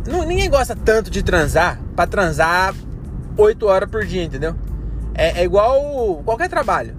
não, 0.07 0.25
ninguém 0.25 0.50
gosta 0.50 0.76
tanto 0.76 1.11
de 1.11 1.23
transar 1.23 1.81
para 1.97 2.07
transar 2.07 2.75
8 3.37 3.66
horas 3.66 3.90
por 3.90 4.04
dia, 4.04 4.23
entendeu? 4.23 4.54
É, 5.14 5.40
é 5.40 5.45
igual 5.45 6.23
qualquer 6.25 6.49
trabalho. 6.49 6.95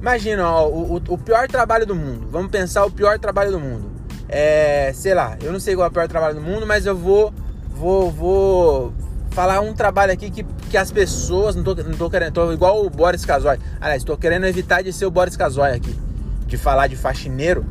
Imagina, 0.00 0.48
ó, 0.48 0.68
o, 0.68 0.96
o, 0.96 1.18
pior 1.18 1.48
trabalho 1.48 1.84
do 1.84 1.94
mundo. 1.94 2.28
Vamos 2.30 2.50
pensar 2.50 2.84
o 2.86 2.90
pior 2.90 3.18
trabalho 3.18 3.50
do 3.50 3.60
mundo. 3.60 3.90
É, 4.28 4.92
sei 4.94 5.12
lá, 5.12 5.36
eu 5.42 5.52
não 5.52 5.60
sei 5.60 5.74
qual 5.74 5.86
é 5.86 5.88
o 5.88 5.92
pior 5.92 6.08
trabalho 6.08 6.36
do 6.36 6.40
mundo, 6.40 6.66
mas 6.66 6.86
eu 6.86 6.96
vou, 6.96 7.34
vou, 7.68 8.10
vou 8.10 8.94
falar 9.40 9.62
um 9.62 9.72
trabalho 9.72 10.12
aqui 10.12 10.30
que, 10.30 10.44
que 10.68 10.76
as 10.76 10.92
pessoas, 10.92 11.56
não 11.56 11.64
tô, 11.64 11.74
não 11.74 11.96
tô 11.96 12.10
querendo, 12.10 12.30
tô 12.30 12.52
igual 12.52 12.84
o 12.84 12.90
Boris 12.90 13.24
Casoy. 13.24 13.58
Aliás, 13.80 14.04
tô 14.04 14.14
querendo 14.14 14.44
evitar 14.44 14.82
de 14.82 14.92
ser 14.92 15.06
o 15.06 15.10
Boris 15.10 15.34
Casoy 15.34 15.70
aqui, 15.70 15.98
de 16.46 16.58
falar 16.58 16.88
de 16.88 16.96
faxineiro. 16.96 17.64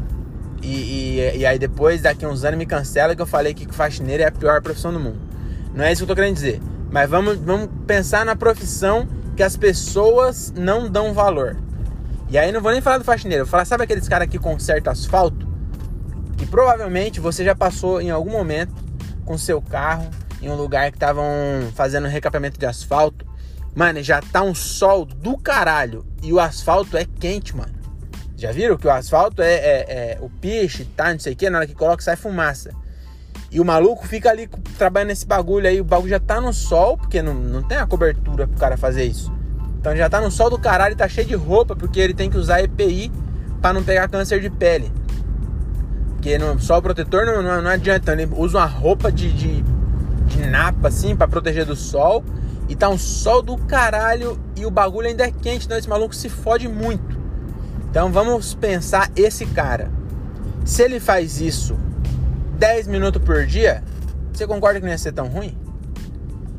E, 0.64 1.20
e, 1.20 1.38
e 1.38 1.46
aí 1.46 1.60
depois, 1.60 2.02
daqui 2.02 2.26
uns 2.26 2.44
anos, 2.44 2.58
me 2.58 2.66
cancela 2.66 3.16
que 3.16 3.22
eu 3.22 3.28
falei 3.28 3.54
que 3.54 3.72
faxineiro 3.72 4.24
é 4.24 4.26
a 4.26 4.32
pior 4.32 4.64
profissão 4.64 4.92
do 4.92 5.00
mundo. 5.00 5.20
Não 5.72 5.86
é 5.86 5.92
isso 5.92 6.00
que 6.00 6.12
eu 6.12 6.16
tô 6.16 6.20
querendo 6.20 6.34
dizer. 6.34 6.60
Mas 6.90 7.08
vamos, 7.08 7.38
vamos 7.38 7.70
pensar 7.86 8.26
na 8.26 8.36
profissão 8.36 9.08
que 9.38 9.44
as 9.44 9.56
pessoas 9.56 10.52
não 10.58 10.90
dão 10.90 11.14
valor. 11.14 11.56
E 12.32 12.38
aí 12.40 12.52
não 12.52 12.62
vou 12.62 12.72
nem 12.72 12.82
falar 12.82 12.98
do 12.98 13.04
faxineiro, 13.04 13.46
vou 13.46 13.52
falar, 13.52 13.66
sabe 13.66 13.84
aqueles 13.84 14.08
caras 14.08 14.28
que 14.28 14.40
consertam 14.40 14.92
asfalto? 14.92 15.48
Que 16.36 16.48
provavelmente 16.48 17.20
você 17.20 17.46
já 17.46 17.54
passou 17.54 18.02
em 18.02 18.10
algum 18.10 18.32
momento 18.32 18.74
com 19.24 19.38
seu 19.38 19.62
carro 19.62 20.10
em 20.42 20.50
um 20.50 20.56
lugar 20.56 20.92
que 20.92 20.98
estavam 20.98 21.26
fazendo 21.76 22.08
recapeamento 22.08 22.60
de 22.60 22.66
asfalto. 22.66 23.26
Mano, 23.76 24.02
já 24.02 24.22
tá 24.22 24.42
um 24.42 24.56
sol 24.56 25.06
do 25.06 25.38
caralho 25.38 26.06
e 26.22 26.34
o 26.34 26.40
asfalto 26.40 26.98
é 26.98 27.06
quente, 27.06 27.56
mano. 27.56 27.74
Já 28.36 28.52
viram 28.52 28.78
que 28.78 28.88
o 28.88 28.92
asfalto 28.92 29.42
é, 29.42 29.54
é, 29.54 29.86
é 29.90 30.18
o 30.22 30.30
piche, 30.30 30.86
tá? 30.86 31.12
Não 31.12 31.20
sei 31.20 31.34
o 31.34 31.36
que, 31.36 31.50
na 31.50 31.60
hora 31.60 31.68
que 31.68 31.76
coloca 31.76 32.02
sai 32.02 32.16
fumaça. 32.16 32.72
E 33.52 33.60
o 33.60 33.66
maluco 33.66 34.08
fica 34.08 34.30
ali 34.30 34.48
trabalhando 34.78 35.10
nesse 35.10 35.26
bagulho 35.26 35.68
aí, 35.68 35.82
o 35.82 35.84
bagulho 35.84 36.10
já 36.10 36.20
tá 36.20 36.40
no 36.40 36.54
sol, 36.54 36.98
porque 36.98 37.22
não, 37.22 37.34
não 37.34 37.64
tem 37.64 37.78
a 37.78 37.86
cobertura 37.86 38.48
pro 38.48 38.60
cara 38.60 38.78
fazer 38.78 39.06
isso. 39.06 39.34
Então 39.80 39.96
já 39.96 40.10
tá 40.10 40.22
no 40.22 40.30
sol 40.30 40.50
do 40.50 40.60
caralho 40.60 40.96
tá 40.96 41.08
cheio 41.08 41.28
de 41.28 41.36
roupa, 41.36 41.76
porque 41.76 42.00
ele 42.00 42.14
tem 42.14 42.30
que 42.30 42.38
usar 42.38 42.62
EPI 42.62 43.12
para 43.62 43.74
não 43.74 43.84
pegar 43.84 44.08
câncer 44.08 44.40
de 44.40 44.50
pele. 44.50 44.92
Porque 46.14 46.38
no 46.38 46.60
sol 46.60 46.82
protetor 46.82 47.26
não, 47.26 47.42
não, 47.42 47.62
não 47.62 47.72
adianta, 47.72 48.12
ele 48.12 48.30
usa 48.36 48.60
uma 48.60 48.66
roupa 48.66 49.12
de, 49.12 49.32
de, 49.32 49.64
de 50.30 50.48
napa 50.48 50.88
assim 50.88 51.16
para 51.16 51.28
proteger 51.28 51.66
do 51.66 51.76
sol. 51.76 52.24
E 52.68 52.76
tá 52.76 52.88
um 52.88 52.98
sol 52.98 53.42
do 53.42 53.58
caralho 53.58 54.40
e 54.56 54.66
o 54.66 54.70
bagulho 54.70 55.08
ainda 55.08 55.26
é 55.26 55.32
quente, 55.32 55.66
então 55.66 55.78
esse 55.78 55.90
maluco 55.90 56.14
se 56.14 56.30
fode 56.30 56.68
muito. 56.68 57.18
Então 57.90 58.12
vamos 58.12 58.54
pensar 58.54 59.10
esse 59.16 59.46
cara. 59.48 59.92
Se 60.64 60.84
ele 60.84 61.00
faz 61.00 61.42
isso 61.42 61.76
10 62.60 62.88
minutos 62.88 63.22
por 63.24 63.46
dia, 63.48 63.84
você 64.32 64.46
concorda 64.46 64.80
que 64.80 64.86
não 64.86 64.92
ia 64.92 64.98
ser 65.00 65.14
tão 65.14 65.28
ruim? 65.28 65.58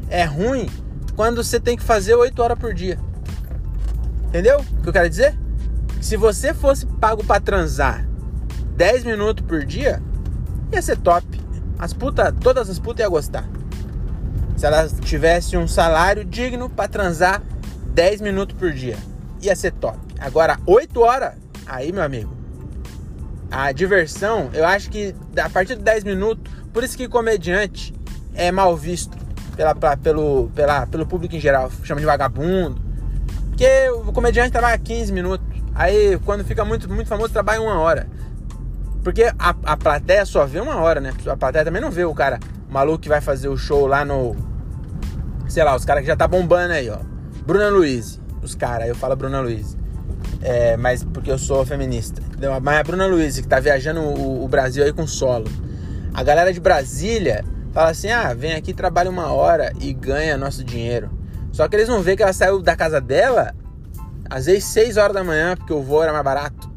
É 0.08 0.24
ruim 0.24 0.68
quando 1.14 1.44
você 1.44 1.60
tem 1.60 1.76
que 1.76 1.82
fazer 1.82 2.14
8 2.14 2.42
horas 2.42 2.58
por 2.58 2.74
dia. 2.74 2.98
Entendeu 4.26 4.58
o 4.58 4.82
que 4.82 4.88
eu 4.88 4.92
quero 4.92 5.08
dizer? 5.08 5.38
Se 6.00 6.16
você 6.16 6.52
fosse 6.52 6.86
pago 6.86 7.22
para 7.22 7.40
transar 7.40 8.08
10 8.76 9.04
minutos 9.04 9.44
por 9.46 9.64
dia, 9.64 10.02
ia 10.72 10.82
ser 10.82 10.96
top. 10.96 11.24
As 11.78 11.92
putas, 11.92 12.34
todas 12.40 12.68
as 12.68 12.78
putas 12.78 13.04
iam 13.04 13.10
gostar. 13.10 13.48
Se 14.60 14.66
elas 14.66 14.92
tivessem 15.00 15.58
um 15.58 15.66
salário 15.66 16.22
digno 16.22 16.68
para 16.68 16.86
transar 16.86 17.40
10 17.94 18.20
minutos 18.20 18.54
por 18.58 18.70
dia, 18.70 18.98
ia 19.40 19.56
ser 19.56 19.72
top. 19.72 19.96
Agora, 20.18 20.58
8 20.66 21.00
horas, 21.00 21.32
aí, 21.64 21.90
meu 21.90 22.02
amigo, 22.02 22.30
a 23.50 23.72
diversão, 23.72 24.50
eu 24.52 24.66
acho 24.66 24.90
que 24.90 25.14
a 25.42 25.48
partir 25.48 25.76
de 25.76 25.82
10 25.82 26.04
minutos, 26.04 26.52
por 26.74 26.84
isso 26.84 26.94
que 26.94 27.08
comediante 27.08 27.94
é 28.34 28.52
mal 28.52 28.76
visto 28.76 29.16
pela, 29.56 29.74
pelo, 29.96 30.50
pela, 30.54 30.86
pelo 30.86 31.06
público 31.06 31.34
em 31.34 31.40
geral, 31.40 31.70
chama 31.82 32.00
de 32.00 32.06
vagabundo, 32.06 32.82
porque 33.48 33.88
o 33.88 34.12
comediante 34.12 34.52
trabalha 34.52 34.76
15 34.76 35.10
minutos. 35.10 35.46
Aí 35.74 36.18
quando 36.26 36.44
fica 36.44 36.66
muito, 36.66 36.86
muito 36.86 37.08
famoso, 37.08 37.32
trabalha 37.32 37.62
uma 37.62 37.78
hora. 37.78 38.06
Porque 39.02 39.22
a, 39.38 39.54
a 39.64 39.76
plateia 39.78 40.26
só 40.26 40.44
vê 40.44 40.60
uma 40.60 40.76
hora, 40.76 41.00
né? 41.00 41.14
A 41.26 41.34
plateia 41.34 41.64
também 41.64 41.80
não 41.80 41.90
vê 41.90 42.04
o 42.04 42.12
cara 42.12 42.38
o 42.70 42.72
maluco 42.72 43.00
que 43.00 43.08
vai 43.08 43.20
fazer 43.20 43.48
o 43.48 43.56
show 43.56 43.86
lá 43.86 44.04
no. 44.04 44.49
Sei 45.50 45.62
lá, 45.64 45.74
os 45.76 45.84
caras 45.84 46.02
que 46.02 46.06
já 46.06 46.16
tá 46.16 46.26
bombando 46.26 46.72
aí, 46.72 46.88
ó. 46.88 46.98
Bruna 47.44 47.68
Luiz. 47.68 48.20
Os 48.42 48.54
caras, 48.54 48.88
eu 48.88 48.94
falo 48.94 49.16
Bruna 49.16 49.40
Luiz. 49.40 49.76
É, 50.40 50.76
mas 50.76 51.04
porque 51.04 51.30
eu 51.30 51.38
sou 51.38 51.66
feminista. 51.66 52.22
Mas 52.62 52.78
a 52.78 52.82
Bruna 52.82 53.06
Luiz, 53.06 53.38
que 53.38 53.46
tá 53.46 53.60
viajando 53.60 54.00
o, 54.00 54.44
o 54.44 54.48
Brasil 54.48 54.84
aí 54.84 54.92
com 54.92 55.06
solo. 55.06 55.46
A 56.14 56.22
galera 56.22 56.52
de 56.52 56.60
Brasília 56.60 57.44
fala 57.72 57.90
assim: 57.90 58.08
ah, 58.10 58.32
vem 58.32 58.54
aqui, 58.54 58.72
trabalha 58.72 59.10
uma 59.10 59.32
hora 59.32 59.72
e 59.80 59.92
ganha 59.92 60.38
nosso 60.38 60.64
dinheiro. 60.64 61.10
Só 61.52 61.68
que 61.68 61.76
eles 61.76 61.88
não 61.88 62.00
vê 62.00 62.16
que 62.16 62.22
ela 62.22 62.32
saiu 62.32 62.62
da 62.62 62.76
casa 62.76 63.00
dela 63.00 63.52
às 64.30 64.46
vezes 64.46 64.64
6 64.66 64.96
horas 64.96 65.12
da 65.12 65.24
manhã, 65.24 65.56
porque 65.56 65.72
o 65.72 65.82
voo 65.82 66.02
era 66.02 66.12
mais 66.12 66.24
barato. 66.24 66.70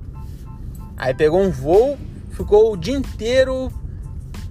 Aí 0.98 1.13
pegou 1.13 1.39
um 1.39 1.51
voo, 1.51 1.98
ficou 2.32 2.74
o 2.74 2.77
dia 2.77 2.98
inteiro 2.98 3.72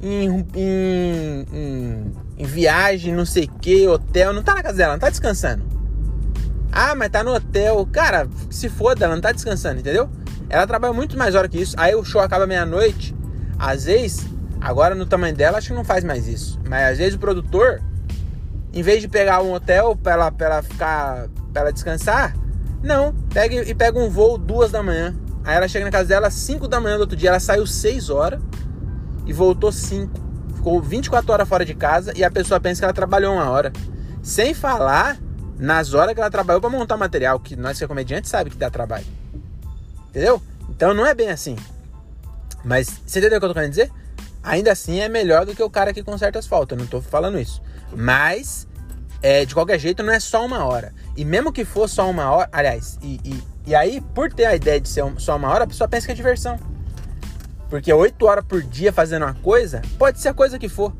em, 0.01 0.47
em, 0.55 1.47
em, 1.53 2.13
em 2.43 2.45
viagem, 2.45 3.15
não 3.15 3.25
sei 3.25 3.45
o 3.45 3.49
que, 3.49 3.87
hotel. 3.87 4.33
Não 4.33 4.43
tá 4.43 4.53
na 4.53 4.63
casa 4.65 4.77
dela, 4.77 4.95
não 4.95 4.99
tá 4.99 5.09
descansando. 5.09 5.63
Ah, 6.73 6.93
mas 6.95 7.09
tá 7.09 7.23
no 7.23 7.33
hotel. 7.33 7.87
Cara, 7.93 8.29
se 8.51 8.69
foda, 8.69 9.05
ela 9.05 9.15
não 9.15 9.23
tá 9.23 9.31
descansando, 9.31 9.79
entendeu? 9.79 10.11
Ela 10.51 10.67
trabalha 10.67 10.93
muito 10.93 11.17
mais 11.17 11.37
hora 11.37 11.49
que 11.49 11.61
isso. 11.61 11.77
Aí 11.79 11.95
o 11.95 12.05
show 12.05 12.21
acaba 12.21 12.45
meia-noite. 12.45 13.15
Às 13.57 13.85
vezes, 13.85 14.27
agora 14.61 14.93
no 14.93 15.07
tamanho 15.07 15.37
dela, 15.37 15.59
acho 15.59 15.69
que 15.69 15.75
não 15.75 15.85
faz 15.85 16.03
mais 16.03 16.27
isso. 16.27 16.59
Mas 16.69 16.93
às 16.93 16.99
vezes 16.99 17.15
o 17.15 17.19
produtor 17.19 17.81
em 18.73 18.83
vez 18.83 19.01
de 19.01 19.09
pegar 19.09 19.41
um 19.43 19.53
hotel 19.53 19.95
para 19.95 20.13
ela, 20.13 20.33
pra 20.33 20.47
ela 20.47 20.63
ficar, 20.63 21.29
para 21.53 21.63
ela 21.63 21.73
descansar, 21.73 22.35
não, 22.83 23.15
pega 23.33 23.55
e 23.55 23.75
pega 23.75 23.99
um 24.01 24.09
voo 24.09 24.37
duas 24.37 24.73
da 24.73 24.83
manhã. 24.83 25.15
Aí 25.45 25.55
ela 25.55 25.69
chega 25.69 25.85
na 25.85 25.91
casa 25.93 26.09
dela 26.09 26.27
às 26.27 26.35
5 26.35 26.67
da 26.67 26.81
manhã 26.81 26.97
do 26.97 27.03
outro 27.03 27.17
dia, 27.17 27.29
ela 27.29 27.39
saiu 27.39 27.67
6 27.67 28.11
horas 28.11 28.41
e 29.27 29.33
voltou 29.33 29.71
5. 29.71 30.32
Ficou 30.63 30.81
24 30.81 31.33
horas 31.33 31.49
fora 31.49 31.65
de 31.65 31.75
casa 31.75 32.13
e 32.17 32.23
a 32.23 32.31
pessoa 32.31 32.61
pensa 32.61 32.81
que 32.81 32.85
ela 32.85 32.93
trabalhou 32.93 33.35
uma 33.35 33.51
hora. 33.51 33.73
Sem 34.23 34.55
falar 34.55 35.19
nas 35.59 35.93
horas 35.93 36.15
que 36.15 36.21
ela 36.21 36.31
trabalhou 36.31 36.61
para 36.61 36.71
montar 36.71 36.97
material, 36.97 37.41
que 37.41 37.57
nós 37.57 37.79
que 37.79 37.83
é 37.83 37.89
comediante 37.89 38.29
sabe 38.29 38.49
que 38.49 38.57
dá 38.57 38.71
trabalho. 38.71 39.05
Entendeu? 40.11 40.41
Então 40.71 40.95
não 40.95 41.05
é 41.05 41.17
bem 41.17 41.31
assim. 41.31 41.57
Mas 42.65 43.01
você 43.05 43.19
entendeu 43.19 43.39
o 43.39 43.41
que 43.41 43.45
eu 43.45 43.51
tô 43.51 43.55
querendo 43.55 43.71
dizer? 43.71 43.91
Ainda 44.41 44.71
assim 44.71 45.01
é 45.01 45.09
melhor 45.09 45.45
do 45.45 45.53
que 45.53 45.65
o 45.65 45.69
cara 45.69 45.93
que 45.93 46.01
conserta 46.01 46.39
asfalto, 46.39 46.77
eu 46.77 46.79
não 46.79 46.87
tô 46.87 47.01
falando 47.01 47.41
isso. 47.41 47.61
Mas, 47.93 48.69
é, 49.21 49.45
de 49.45 49.55
qualquer 49.55 49.81
jeito, 49.81 50.01
não 50.01 50.13
é 50.13 50.21
só 50.21 50.47
uma 50.47 50.65
hora. 50.65 50.95
E 51.17 51.25
mesmo 51.25 51.53
que 51.53 51.65
for 51.65 51.89
só 51.89 52.09
uma 52.09 52.31
hora, 52.31 52.49
aliás, 52.53 53.01
e, 53.03 53.19
e, 53.25 53.43
e 53.67 53.75
aí, 53.75 54.01
por 54.15 54.33
ter 54.33 54.45
a 54.45 54.55
ideia 54.55 54.81
de 54.81 54.89
ser 54.89 55.03
só 55.19 55.35
uma 55.35 55.49
hora, 55.49 55.65
a 55.65 55.67
pessoa 55.67 55.89
pensa 55.89 56.07
que 56.07 56.13
é 56.13 56.15
diversão. 56.15 56.57
Porque 57.73 57.91
oito 57.91 58.27
horas 58.27 58.45
por 58.45 58.61
dia 58.61 58.93
fazendo 58.93 59.23
uma 59.23 59.33
coisa, 59.33 59.81
pode 59.99 60.21
ser 60.21 60.29
a 60.29 60.35
coisa 60.35 60.59
que 60.59 60.69
for. 60.69 60.93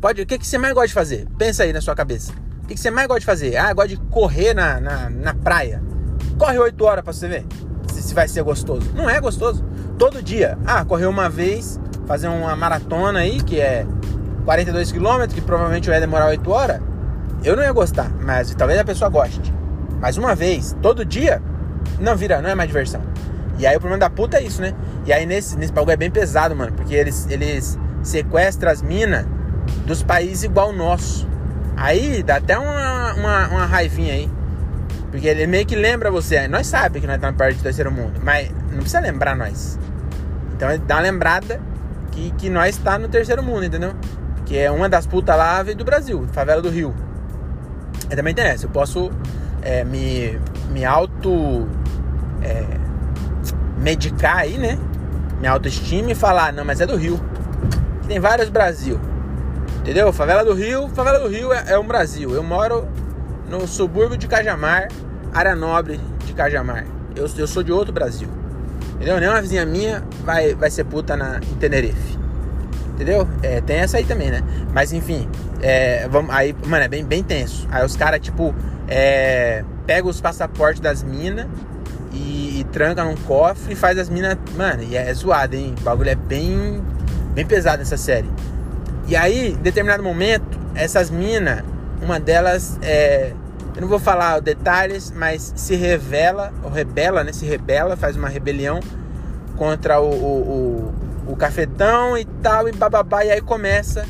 Pode, 0.00 0.20
o 0.20 0.26
que, 0.26 0.36
que 0.36 0.44
você 0.44 0.58
mais 0.58 0.74
gosta 0.74 0.88
de 0.88 0.92
fazer? 0.92 1.28
Pensa 1.38 1.62
aí 1.62 1.72
na 1.72 1.80
sua 1.80 1.94
cabeça. 1.94 2.32
O 2.64 2.66
que, 2.66 2.74
que 2.74 2.80
você 2.80 2.90
mais 2.90 3.06
gosta 3.06 3.20
de 3.20 3.26
fazer? 3.26 3.56
Ah, 3.56 3.72
gosta 3.72 3.90
de 3.90 3.96
correr 4.10 4.52
na, 4.52 4.80
na, 4.80 5.08
na 5.08 5.34
praia. 5.34 5.80
Corre 6.36 6.58
oito 6.58 6.84
horas 6.84 7.04
pra 7.04 7.12
você 7.12 7.28
ver 7.28 7.46
se, 7.92 8.02
se 8.02 8.12
vai 8.12 8.26
ser 8.26 8.42
gostoso. 8.42 8.90
Não 8.92 9.08
é 9.08 9.20
gostoso. 9.20 9.64
Todo 9.96 10.20
dia. 10.20 10.58
Ah, 10.66 10.84
correu 10.84 11.10
uma 11.10 11.28
vez, 11.28 11.78
fazer 12.08 12.26
uma 12.26 12.56
maratona 12.56 13.20
aí, 13.20 13.40
que 13.40 13.60
é 13.60 13.86
42 14.44 14.90
km, 14.90 15.32
que 15.32 15.40
provavelmente 15.40 15.88
vai 15.88 16.00
demorar 16.00 16.26
8 16.26 16.50
horas, 16.50 16.80
eu 17.44 17.54
não 17.54 17.62
ia 17.62 17.70
gostar, 17.70 18.10
mas 18.20 18.52
talvez 18.52 18.80
a 18.80 18.84
pessoa 18.84 19.08
goste. 19.08 19.54
Mas 20.00 20.16
uma 20.16 20.34
vez, 20.34 20.76
todo 20.82 21.04
dia, 21.04 21.40
não 22.00 22.16
vira, 22.16 22.42
não 22.42 22.50
é 22.50 22.54
mais 22.56 22.68
diversão. 22.68 23.00
E 23.58 23.66
aí 23.66 23.76
o 23.76 23.80
problema 23.80 24.00
da 24.00 24.10
puta 24.10 24.38
é 24.38 24.42
isso, 24.42 24.60
né? 24.60 24.74
E 25.04 25.12
aí 25.12 25.24
nesse, 25.26 25.56
nesse 25.56 25.72
bagulho 25.72 25.92
é 25.92 25.96
bem 25.96 26.10
pesado, 26.10 26.54
mano, 26.54 26.72
porque 26.72 26.94
eles, 26.94 27.26
eles 27.30 27.78
sequestram 28.02 28.70
as 28.70 28.82
minas 28.82 29.26
dos 29.86 30.02
países 30.02 30.44
igual 30.44 30.70
o 30.70 30.72
nosso. 30.72 31.28
Aí 31.76 32.22
dá 32.22 32.36
até 32.36 32.58
uma, 32.58 33.14
uma, 33.14 33.48
uma 33.48 33.66
raivinha 33.66 34.14
aí. 34.14 34.30
Porque 35.10 35.26
ele 35.26 35.46
meio 35.46 35.64
que 35.64 35.76
lembra 35.76 36.10
você. 36.10 36.48
Nós 36.48 36.66
sabemos 36.66 37.00
que 37.00 37.06
nós 37.06 37.16
estamos 37.16 37.36
perto 37.36 37.56
do 37.56 37.62
terceiro 37.62 37.90
mundo, 37.90 38.20
mas 38.22 38.50
não 38.70 38.78
precisa 38.78 39.00
lembrar 39.00 39.36
nós. 39.36 39.78
Então 40.54 40.70
ele 40.70 40.82
dá 40.86 40.96
uma 40.96 41.02
lembrada 41.02 41.60
que, 42.10 42.30
que 42.32 42.50
nós 42.50 42.76
está 42.76 42.98
no 42.98 43.08
terceiro 43.08 43.42
mundo, 43.42 43.64
entendeu? 43.64 43.94
que 44.46 44.56
é 44.56 44.70
uma 44.70 44.88
das 44.88 45.06
putas 45.06 45.36
lá 45.36 45.62
veio 45.62 45.76
do 45.76 45.84
Brasil, 45.84 46.26
favela 46.32 46.62
do 46.62 46.70
Rio. 46.70 46.94
É 48.08 48.14
também 48.14 48.32
tem 48.32 48.44
essa, 48.44 48.64
eu 48.64 48.70
posso 48.70 49.10
é, 49.60 49.84
me, 49.84 50.38
me 50.70 50.84
auto 50.84 51.68
é, 52.40 52.64
medicar 53.86 54.38
aí, 54.38 54.58
né? 54.58 54.76
Minha 55.38 55.52
autoestima 55.52 56.10
e 56.10 56.14
falar, 56.14 56.52
não, 56.52 56.64
mas 56.64 56.80
é 56.80 56.86
do 56.86 56.96
Rio. 56.96 57.20
Tem 58.08 58.18
vários 58.18 58.48
Brasil. 58.48 58.98
Entendeu? 59.78 60.12
Favela 60.12 60.44
do 60.44 60.54
Rio, 60.54 60.88
favela 60.88 61.20
do 61.20 61.28
Rio 61.28 61.52
é, 61.52 61.66
é 61.68 61.78
um 61.78 61.86
Brasil. 61.86 62.34
Eu 62.34 62.42
moro 62.42 62.88
no 63.48 63.64
subúrbio 63.68 64.18
de 64.18 64.26
Cajamar, 64.26 64.88
área 65.32 65.54
nobre 65.54 66.00
de 66.24 66.32
Cajamar. 66.32 66.84
Eu, 67.14 67.28
eu 67.38 67.46
sou 67.46 67.62
de 67.62 67.70
outro 67.70 67.92
Brasil. 67.92 68.28
Entendeu? 68.96 69.20
Nenhuma 69.20 69.40
vizinha 69.40 69.64
minha 69.64 70.02
vai, 70.24 70.52
vai 70.56 70.68
ser 70.68 70.82
puta 70.82 71.16
na, 71.16 71.38
em 71.38 71.54
Tenerife. 71.54 72.18
Entendeu? 72.94 73.28
É, 73.40 73.60
tem 73.60 73.76
essa 73.76 73.98
aí 73.98 74.04
também, 74.04 74.32
né? 74.32 74.42
Mas 74.72 74.92
enfim, 74.92 75.28
é, 75.62 76.08
vamos, 76.08 76.34
aí, 76.34 76.56
mano, 76.66 76.82
é 76.82 76.88
bem, 76.88 77.04
bem 77.04 77.22
tenso. 77.22 77.68
Aí 77.70 77.84
os 77.84 77.94
caras, 77.94 78.18
tipo, 78.18 78.52
é, 78.88 79.62
pegam 79.86 80.10
os 80.10 80.20
passaportes 80.20 80.80
das 80.80 81.04
minas 81.04 81.46
e, 82.60 82.64
tranca 82.64 83.04
num 83.04 83.16
cofre 83.16 83.72
e 83.72 83.76
faz 83.76 83.98
as 83.98 84.08
minas. 84.08 84.36
Mano, 84.56 84.82
e 84.82 84.96
é 84.96 85.12
zoado, 85.12 85.56
hein? 85.56 85.74
O 85.78 85.82
bagulho 85.82 86.10
é 86.10 86.14
bem, 86.14 86.82
bem 87.34 87.46
pesado 87.46 87.82
essa 87.82 87.96
série. 87.96 88.30
E 89.06 89.14
aí, 89.14 89.52
em 89.52 89.56
determinado 89.56 90.02
momento, 90.02 90.58
essas 90.74 91.10
minas, 91.10 91.62
uma 92.02 92.18
delas 92.18 92.78
é. 92.82 93.32
Eu 93.74 93.82
não 93.82 93.88
vou 93.88 93.98
falar 93.98 94.40
detalhes, 94.40 95.10
mas 95.10 95.52
se 95.54 95.74
revela, 95.74 96.50
ou 96.62 96.70
rebela, 96.70 97.22
né? 97.22 97.32
Se 97.32 97.44
rebela, 97.44 97.94
faz 97.94 98.16
uma 98.16 98.28
rebelião 98.28 98.80
contra 99.56 100.00
o, 100.00 100.08
o, 100.08 100.94
o, 101.26 101.32
o 101.32 101.36
cafetão 101.36 102.16
e 102.16 102.24
tal, 102.24 102.68
e 102.68 102.72
bababá, 102.72 103.24
e 103.24 103.30
aí 103.30 103.40
começa. 103.42 104.06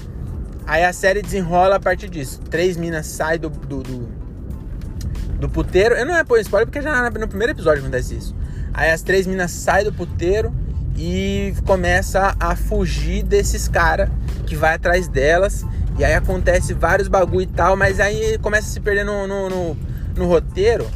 Aí 0.66 0.84
a 0.84 0.92
série 0.92 1.20
desenrola 1.20 1.76
a 1.76 1.80
partir 1.80 2.08
disso. 2.08 2.40
Três 2.48 2.76
minas 2.76 3.06
saem 3.06 3.40
do, 3.40 3.48
do, 3.50 3.82
do, 3.82 4.08
do 5.38 5.48
puteiro. 5.48 5.94
Eu 5.94 6.06
não 6.06 6.16
é 6.16 6.24
por 6.24 6.38
spoiler 6.40 6.66
porque 6.66 6.82
já 6.82 7.10
no 7.10 7.28
primeiro 7.28 7.52
episódio 7.52 7.82
acontece 7.82 8.16
isso. 8.16 8.34
Aí 8.72 8.90
as 8.90 9.02
três 9.02 9.26
minas 9.26 9.50
saem 9.50 9.84
do 9.84 9.92
puteiro 9.92 10.52
e 10.96 11.54
começa 11.64 12.34
a 12.38 12.56
fugir 12.56 13.22
desses 13.22 13.68
caras 13.68 14.08
que 14.46 14.56
vai 14.56 14.74
atrás 14.74 15.08
delas. 15.08 15.64
E 15.98 16.04
aí 16.04 16.14
acontece 16.14 16.74
vários 16.74 17.08
bagulho 17.08 17.42
e 17.42 17.46
tal, 17.46 17.76
mas 17.76 18.00
aí 18.00 18.38
começa 18.38 18.68
a 18.68 18.70
se 18.70 18.80
perder 18.80 19.04
no, 19.04 19.26
no, 19.26 19.48
no, 19.48 19.76
no 20.14 20.26
roteiro. 20.26 20.86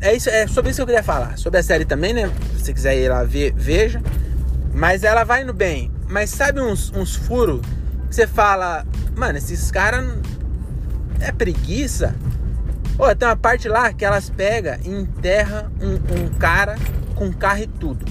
É, 0.00 0.14
isso, 0.14 0.28
é 0.28 0.46
sobre 0.46 0.70
isso 0.70 0.78
que 0.78 0.82
eu 0.82 0.86
queria 0.86 1.02
falar. 1.02 1.36
Sobre 1.38 1.58
a 1.58 1.62
série 1.62 1.84
também, 1.84 2.12
né? 2.12 2.30
Se 2.52 2.64
você 2.64 2.72
quiser 2.72 2.96
ir 2.96 3.08
lá 3.08 3.24
ver, 3.24 3.52
veja. 3.56 4.00
Mas 4.72 5.04
ela 5.04 5.24
vai 5.24 5.42
no 5.42 5.52
bem. 5.52 5.90
Mas 6.08 6.30
sabe 6.30 6.60
uns, 6.60 6.92
uns 6.92 7.16
furos 7.16 7.60
que 8.08 8.14
você 8.14 8.26
fala, 8.26 8.86
mano, 9.16 9.38
esses 9.38 9.70
caras 9.70 10.04
é 11.20 11.32
preguiça? 11.32 12.14
Pô, 12.96 13.14
tem 13.14 13.28
uma 13.28 13.36
parte 13.36 13.68
lá 13.68 13.92
que 13.92 14.04
elas 14.04 14.30
pegam 14.30 14.76
e 14.84 14.88
enterram 14.88 15.70
um, 15.80 16.24
um 16.24 16.28
cara 16.38 16.76
com 17.14 17.32
carro 17.32 17.62
e 17.62 17.66
tudo 17.66 18.04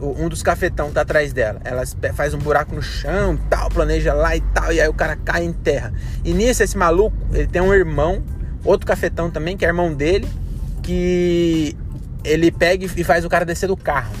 um 0.00 0.28
dos 0.28 0.42
cafetão 0.42 0.90
tá 0.90 1.00
atrás 1.00 1.32
dela. 1.32 1.60
Ela 1.64 1.82
faz 2.14 2.34
um 2.34 2.38
buraco 2.38 2.74
no 2.74 2.82
chão, 2.82 3.36
tal, 3.50 3.68
planeja 3.68 4.14
lá 4.14 4.36
e 4.36 4.40
tal, 4.40 4.72
e 4.72 4.80
aí 4.80 4.88
o 4.88 4.94
cara 4.94 5.16
cai 5.16 5.44
em 5.44 5.52
terra. 5.52 5.92
E 6.24 6.32
nisso 6.32 6.62
esse 6.62 6.76
maluco, 6.76 7.16
ele 7.32 7.46
tem 7.46 7.60
um 7.60 7.74
irmão, 7.74 8.22
outro 8.64 8.86
cafetão 8.86 9.30
também, 9.30 9.56
que 9.56 9.64
é 9.64 9.68
irmão 9.68 9.92
dele, 9.92 10.28
que 10.82 11.76
ele 12.22 12.50
pega 12.50 12.84
e 12.84 13.04
faz 13.04 13.24
o 13.24 13.28
cara 13.28 13.44
descer 13.44 13.66
do 13.66 13.76
carro. 13.76 14.14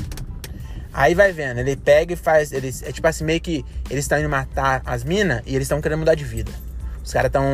Aí 0.92 1.14
vai 1.14 1.32
vendo, 1.32 1.58
ele 1.58 1.76
pega 1.76 2.14
e 2.14 2.16
faz, 2.16 2.50
eles 2.50 2.82
é 2.82 2.90
tipo 2.90 3.06
assim 3.06 3.22
meio 3.22 3.40
que 3.40 3.64
eles 3.88 4.04
estão 4.04 4.18
indo 4.18 4.28
matar 4.28 4.82
as 4.84 5.04
minas 5.04 5.42
e 5.46 5.54
eles 5.54 5.66
estão 5.66 5.80
querendo 5.80 6.00
mudar 6.00 6.16
de 6.16 6.24
vida. 6.24 6.50
Os 7.08 7.12
caras 7.14 7.30
estão, 7.30 7.44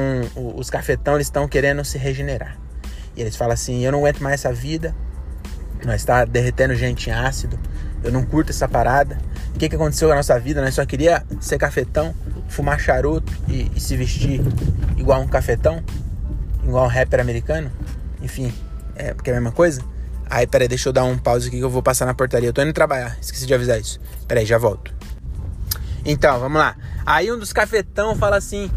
os 0.56 0.68
cafetão, 0.68 1.14
eles 1.14 1.28
estão 1.28 1.46
querendo 1.46 1.84
se 1.84 1.96
regenerar. 1.96 2.58
E 3.16 3.20
eles 3.20 3.36
falam 3.36 3.54
assim: 3.54 3.84
"Eu 3.84 3.92
não 3.92 4.00
aguento 4.00 4.20
mais 4.20 4.34
essa 4.34 4.52
vida. 4.52 4.92
Nós 5.84 6.00
está 6.00 6.24
derretendo 6.24 6.74
gente 6.74 7.08
em 7.08 7.12
ácido 7.12 7.58
eu 8.04 8.12
não 8.12 8.22
curto 8.24 8.50
essa 8.50 8.68
parada. 8.68 9.18
O 9.54 9.58
que, 9.58 9.68
que 9.68 9.74
aconteceu 9.74 10.08
com 10.08 10.12
a 10.12 10.16
nossa 10.16 10.38
vida? 10.38 10.60
Nós 10.60 10.74
só 10.74 10.84
queria 10.84 11.24
ser 11.40 11.56
cafetão, 11.56 12.14
fumar 12.48 12.78
charuto 12.78 13.32
e, 13.48 13.70
e 13.74 13.80
se 13.80 13.96
vestir 13.96 14.42
igual 14.96 15.22
um 15.22 15.26
cafetão, 15.26 15.82
igual 16.62 16.84
um 16.84 16.88
rapper 16.88 17.18
americano. 17.18 17.72
Enfim, 18.20 18.52
é 18.94 19.14
porque 19.14 19.30
é 19.30 19.32
a 19.32 19.36
mesma 19.36 19.52
coisa. 19.52 19.82
Aí, 20.28 20.46
peraí, 20.46 20.68
deixa 20.68 20.88
eu 20.88 20.92
dar 20.92 21.04
um 21.04 21.16
pause 21.16 21.48
aqui 21.48 21.56
que 21.56 21.64
eu 21.64 21.70
vou 21.70 21.82
passar 21.82 22.04
na 22.04 22.12
portaria. 22.12 22.48
Eu 22.48 22.52
tô 22.52 22.62
indo 22.62 22.72
trabalhar, 22.72 23.16
esqueci 23.20 23.46
de 23.46 23.54
avisar 23.54 23.80
isso. 23.80 23.98
Peraí, 24.28 24.44
já 24.44 24.58
volto. 24.58 24.94
Então, 26.04 26.38
vamos 26.38 26.58
lá. 26.58 26.76
Aí 27.06 27.32
um 27.32 27.38
dos 27.38 27.52
cafetão 27.52 28.14
fala 28.16 28.36
assim, 28.36 28.70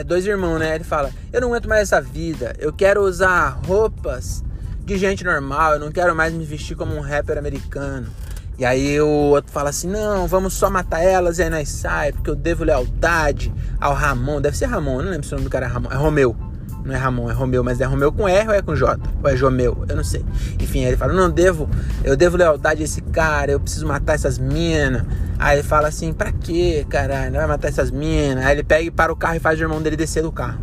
é 0.00 0.04
dois 0.04 0.26
irmãos, 0.26 0.58
né? 0.58 0.74
Ele 0.74 0.84
fala: 0.84 1.10
"Eu 1.32 1.40
não 1.40 1.48
aguento 1.48 1.68
mais 1.68 1.82
essa 1.82 2.00
vida. 2.00 2.54
Eu 2.58 2.72
quero 2.72 3.02
usar 3.02 3.60
roupas 3.66 4.44
de 4.84 4.98
gente 4.98 5.24
normal. 5.24 5.74
Eu 5.74 5.80
não 5.80 5.90
quero 5.90 6.14
mais 6.14 6.32
me 6.32 6.44
vestir 6.44 6.76
como 6.76 6.94
um 6.94 7.00
rapper 7.00 7.38
americano. 7.38 8.08
E 8.56 8.64
aí 8.64 9.00
o 9.00 9.08
outro 9.08 9.50
fala 9.50 9.70
assim: 9.70 9.88
não, 9.88 10.26
vamos 10.26 10.54
só 10.54 10.70
matar 10.70 11.00
elas 11.00 11.38
e 11.38 11.42
aí 11.42 11.50
nós 11.50 11.68
sai, 11.68 12.12
porque 12.12 12.30
eu 12.30 12.36
devo 12.36 12.64
lealdade 12.64 13.52
ao 13.80 13.94
Ramon. 13.94 14.40
Deve 14.40 14.56
ser 14.56 14.66
Ramon, 14.66 15.02
não 15.02 15.10
lembro 15.10 15.26
se 15.26 15.32
o 15.32 15.36
nome 15.36 15.48
do 15.48 15.50
cara 15.50 15.66
é 15.66 15.68
Ramon. 15.68 15.90
É 15.90 15.96
Romeu. 15.96 16.36
Não 16.84 16.94
é 16.94 16.98
Ramon, 16.98 17.30
é 17.30 17.32
Romeu, 17.32 17.64
mas 17.64 17.80
é 17.80 17.84
Romeu 17.84 18.12
com 18.12 18.28
R 18.28 18.48
ou 18.48 18.54
é 18.54 18.60
com 18.60 18.76
J? 18.76 19.00
Ou 19.22 19.30
é 19.30 19.36
Jomeu? 19.36 19.84
Eu 19.88 19.96
não 19.96 20.04
sei. 20.04 20.24
Enfim, 20.60 20.80
aí 20.80 20.88
ele 20.88 20.96
fala: 20.96 21.12
não 21.12 21.30
devo, 21.30 21.68
eu 22.04 22.16
devo 22.16 22.36
lealdade 22.36 22.82
a 22.82 22.84
esse 22.84 23.00
cara, 23.00 23.52
eu 23.52 23.60
preciso 23.60 23.86
matar 23.86 24.14
essas 24.14 24.38
minas. 24.38 25.02
Aí 25.38 25.58
ele 25.58 25.66
fala 25.66 25.88
assim: 25.88 26.12
pra 26.12 26.30
quê, 26.30 26.84
caralho? 26.88 27.32
Não 27.32 27.38
vai 27.38 27.46
matar 27.46 27.68
essas 27.68 27.90
minas. 27.90 28.44
Aí 28.44 28.54
ele 28.54 28.62
pega 28.62 28.82
e 28.82 28.90
para 28.90 29.12
o 29.12 29.16
carro 29.16 29.36
e 29.36 29.40
faz 29.40 29.58
o 29.58 29.62
irmão 29.62 29.80
dele 29.80 29.96
descer 29.96 30.22
do 30.22 30.30
carro. 30.30 30.60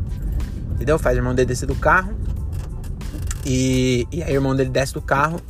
Entendeu? 0.75 0.99
Faz 0.99 1.15
o 1.15 1.19
irmão 1.19 1.33
dele 1.33 1.47
descer 1.47 1.65
do 1.65 1.75
carro. 1.75 2.13
E, 3.43 4.07
e 4.11 4.21
aí 4.21 4.33
o 4.33 4.35
irmão 4.35 4.55
dele 4.55 4.69
desce 4.69 4.93
do 4.93 5.01
carro 5.01 5.41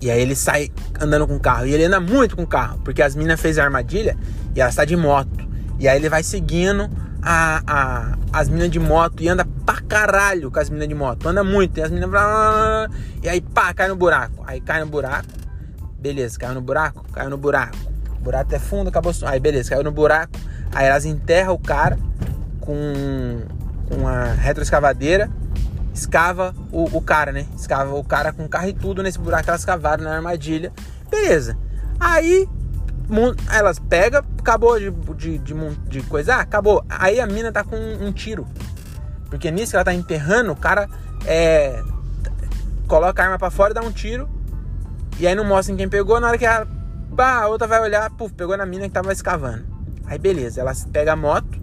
e 0.00 0.10
aí 0.10 0.20
ele 0.20 0.36
sai 0.36 0.70
andando 1.00 1.26
com 1.26 1.36
o 1.36 1.40
carro. 1.40 1.66
E 1.66 1.72
ele 1.72 1.84
anda 1.84 2.00
muito 2.00 2.36
com 2.36 2.42
o 2.42 2.46
carro, 2.46 2.78
porque 2.84 3.02
as 3.02 3.16
minas 3.16 3.40
fez 3.40 3.58
a 3.58 3.64
armadilha 3.64 4.16
e 4.54 4.60
ela 4.60 4.70
está 4.70 4.84
de 4.84 4.96
moto. 4.96 5.45
E 5.78 5.88
aí 5.88 5.98
ele 5.98 6.08
vai 6.08 6.22
seguindo 6.22 6.90
a, 7.22 7.62
a, 7.66 8.18
as 8.32 8.48
minas 8.48 8.70
de 8.70 8.78
moto 8.78 9.22
e 9.22 9.28
anda 9.28 9.44
pra 9.64 9.80
caralho 9.80 10.50
com 10.50 10.58
as 10.58 10.70
minas 10.70 10.88
de 10.88 10.94
moto. 10.94 11.28
Anda 11.28 11.44
muito. 11.44 11.78
E 11.78 11.82
as 11.82 11.90
minas. 11.90 12.10
E 13.22 13.28
aí 13.28 13.40
pá, 13.40 13.74
cai 13.74 13.88
no 13.88 13.96
buraco. 13.96 14.42
Aí 14.46 14.60
cai 14.60 14.80
no 14.80 14.86
buraco. 14.86 15.28
Beleza, 15.98 16.38
caiu 16.38 16.54
no 16.54 16.60
buraco? 16.60 17.04
Caiu 17.12 17.30
no 17.30 17.36
buraco. 17.36 17.76
O 18.18 18.22
buraco 18.22 18.54
é 18.54 18.58
fundo, 18.58 18.88
acabou. 18.88 19.12
Aí 19.24 19.40
beleza, 19.40 19.70
caiu 19.70 19.82
no 19.82 19.90
buraco. 19.90 20.32
Aí 20.72 20.86
elas 20.86 21.04
enterram 21.04 21.54
o 21.54 21.58
cara 21.58 21.98
com, 22.60 23.42
com 23.88 24.06
a 24.06 24.32
retroescavadeira 24.32 25.30
escava 25.96 26.54
o, 26.70 26.84
o, 26.96 27.00
cara, 27.00 27.32
né? 27.32 27.46
Escava 27.56 27.94
o 27.94 28.04
cara 28.04 28.32
com 28.32 28.46
carro 28.46 28.68
e 28.68 28.72
tudo 28.72 29.02
nesse 29.02 29.18
buraco 29.18 29.44
que 29.44 29.50
elas 29.50 29.64
cavaram 29.64 30.04
na 30.04 30.14
armadilha. 30.14 30.72
Beleza. 31.10 31.56
Aí 31.98 32.46
elas 33.50 33.78
pegam, 33.78 34.22
acabou 34.38 34.78
de, 34.78 34.90
de, 34.90 35.38
de, 35.38 35.54
de 35.88 36.02
coisa, 36.02 36.36
ah, 36.36 36.40
acabou. 36.40 36.84
Aí 36.88 37.20
a 37.20 37.26
mina 37.26 37.52
tá 37.52 37.62
com 37.62 37.76
um, 37.76 38.06
um, 38.06 38.12
tiro. 38.12 38.46
Porque 39.30 39.50
nisso 39.50 39.70
que 39.70 39.76
ela 39.76 39.84
tá 39.84 39.94
enterrando, 39.94 40.52
o 40.52 40.56
cara 40.56 40.88
é, 41.24 41.82
coloca 42.86 43.22
a 43.22 43.26
arma 43.26 43.38
para 43.38 43.50
fora 43.50 43.74
dá 43.74 43.80
um 43.80 43.92
tiro. 43.92 44.28
E 45.18 45.26
aí 45.26 45.34
não 45.34 45.44
mostra 45.44 45.74
quem 45.74 45.88
pegou. 45.88 46.20
Na 46.20 46.28
hora 46.28 46.38
que 46.38 46.44
ela, 46.44 46.66
pá, 47.16 47.42
a 47.42 47.48
outra 47.48 47.66
vai 47.66 47.80
olhar, 47.80 48.10
puf, 48.10 48.34
pegou 48.34 48.56
na 48.56 48.66
mina 48.66 48.84
que 48.84 48.90
tava 48.90 49.12
escavando. 49.12 49.64
Aí 50.06 50.18
beleza, 50.18 50.60
elas 50.60 50.84
pegam 50.84 51.14
a 51.14 51.16
moto 51.16 51.60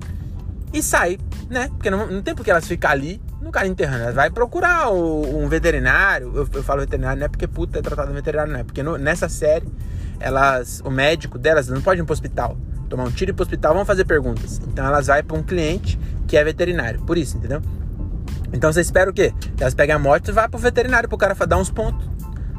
e 0.74 0.82
sai, 0.82 1.18
né? 1.50 1.70
Porque 1.70 1.90
não, 1.90 2.08
não 2.08 2.22
tem 2.22 2.34
porque 2.34 2.52
elas 2.52 2.68
ficam 2.68 2.92
ali 2.92 3.22
no 3.42 3.52
cara 3.52 3.68
enterrando. 3.68 4.04
Ela 4.04 4.12
vai 4.12 4.30
procurar 4.30 4.90
o, 4.90 5.44
um 5.44 5.48
veterinário. 5.48 6.32
Eu, 6.36 6.48
eu, 6.52 6.64
falo 6.64 6.82
veterinário 6.82 7.20
não 7.20 7.26
é 7.26 7.30
porque 7.30 7.48
puta 7.48 7.80
é 7.80 7.82
tratado 7.82 8.12
veterinário, 8.12 8.52
não 8.52 8.60
é 8.60 8.64
porque 8.64 8.82
no, 8.82 8.98
nessa 8.98 9.30
série 9.30 9.68
elas, 10.24 10.82
o 10.86 10.90
médico 10.90 11.38
delas 11.38 11.68
não 11.68 11.82
pode 11.82 12.00
ir 12.00 12.04
pro 12.06 12.14
hospital. 12.14 12.58
Tomar 12.90 13.04
um 13.04 13.12
tiro 13.12 13.32
e 13.32 13.34
ir 13.34 13.36
pro 13.36 13.44
hospital, 13.44 13.74
vão 13.74 13.86
fazer 13.86 14.06
perguntas. 14.06 14.62
Então 14.66 14.86
elas 14.86 15.08
vai 15.08 15.22
para 15.22 15.38
um 15.38 15.44
cliente 15.44 16.00
que 16.28 16.38
é 16.38 16.44
veterinário. 16.44 17.02
Por 17.02 17.18
isso, 17.18 17.38
entendeu? 17.38 17.62
Então 18.54 18.72
você 18.72 18.80
espera 18.80 19.10
o 19.10 19.14
quê? 19.14 19.34
Elas 19.60 19.74
peguem 19.74 19.94
a 19.94 20.00
morte 20.00 20.30
e 20.30 20.32
vá 20.32 20.48
pro 20.48 20.58
veterinário 20.58 21.10
pro 21.10 21.18
cara 21.18 21.36
dar 21.46 21.58
uns 21.58 21.70
pontos. 21.70 22.10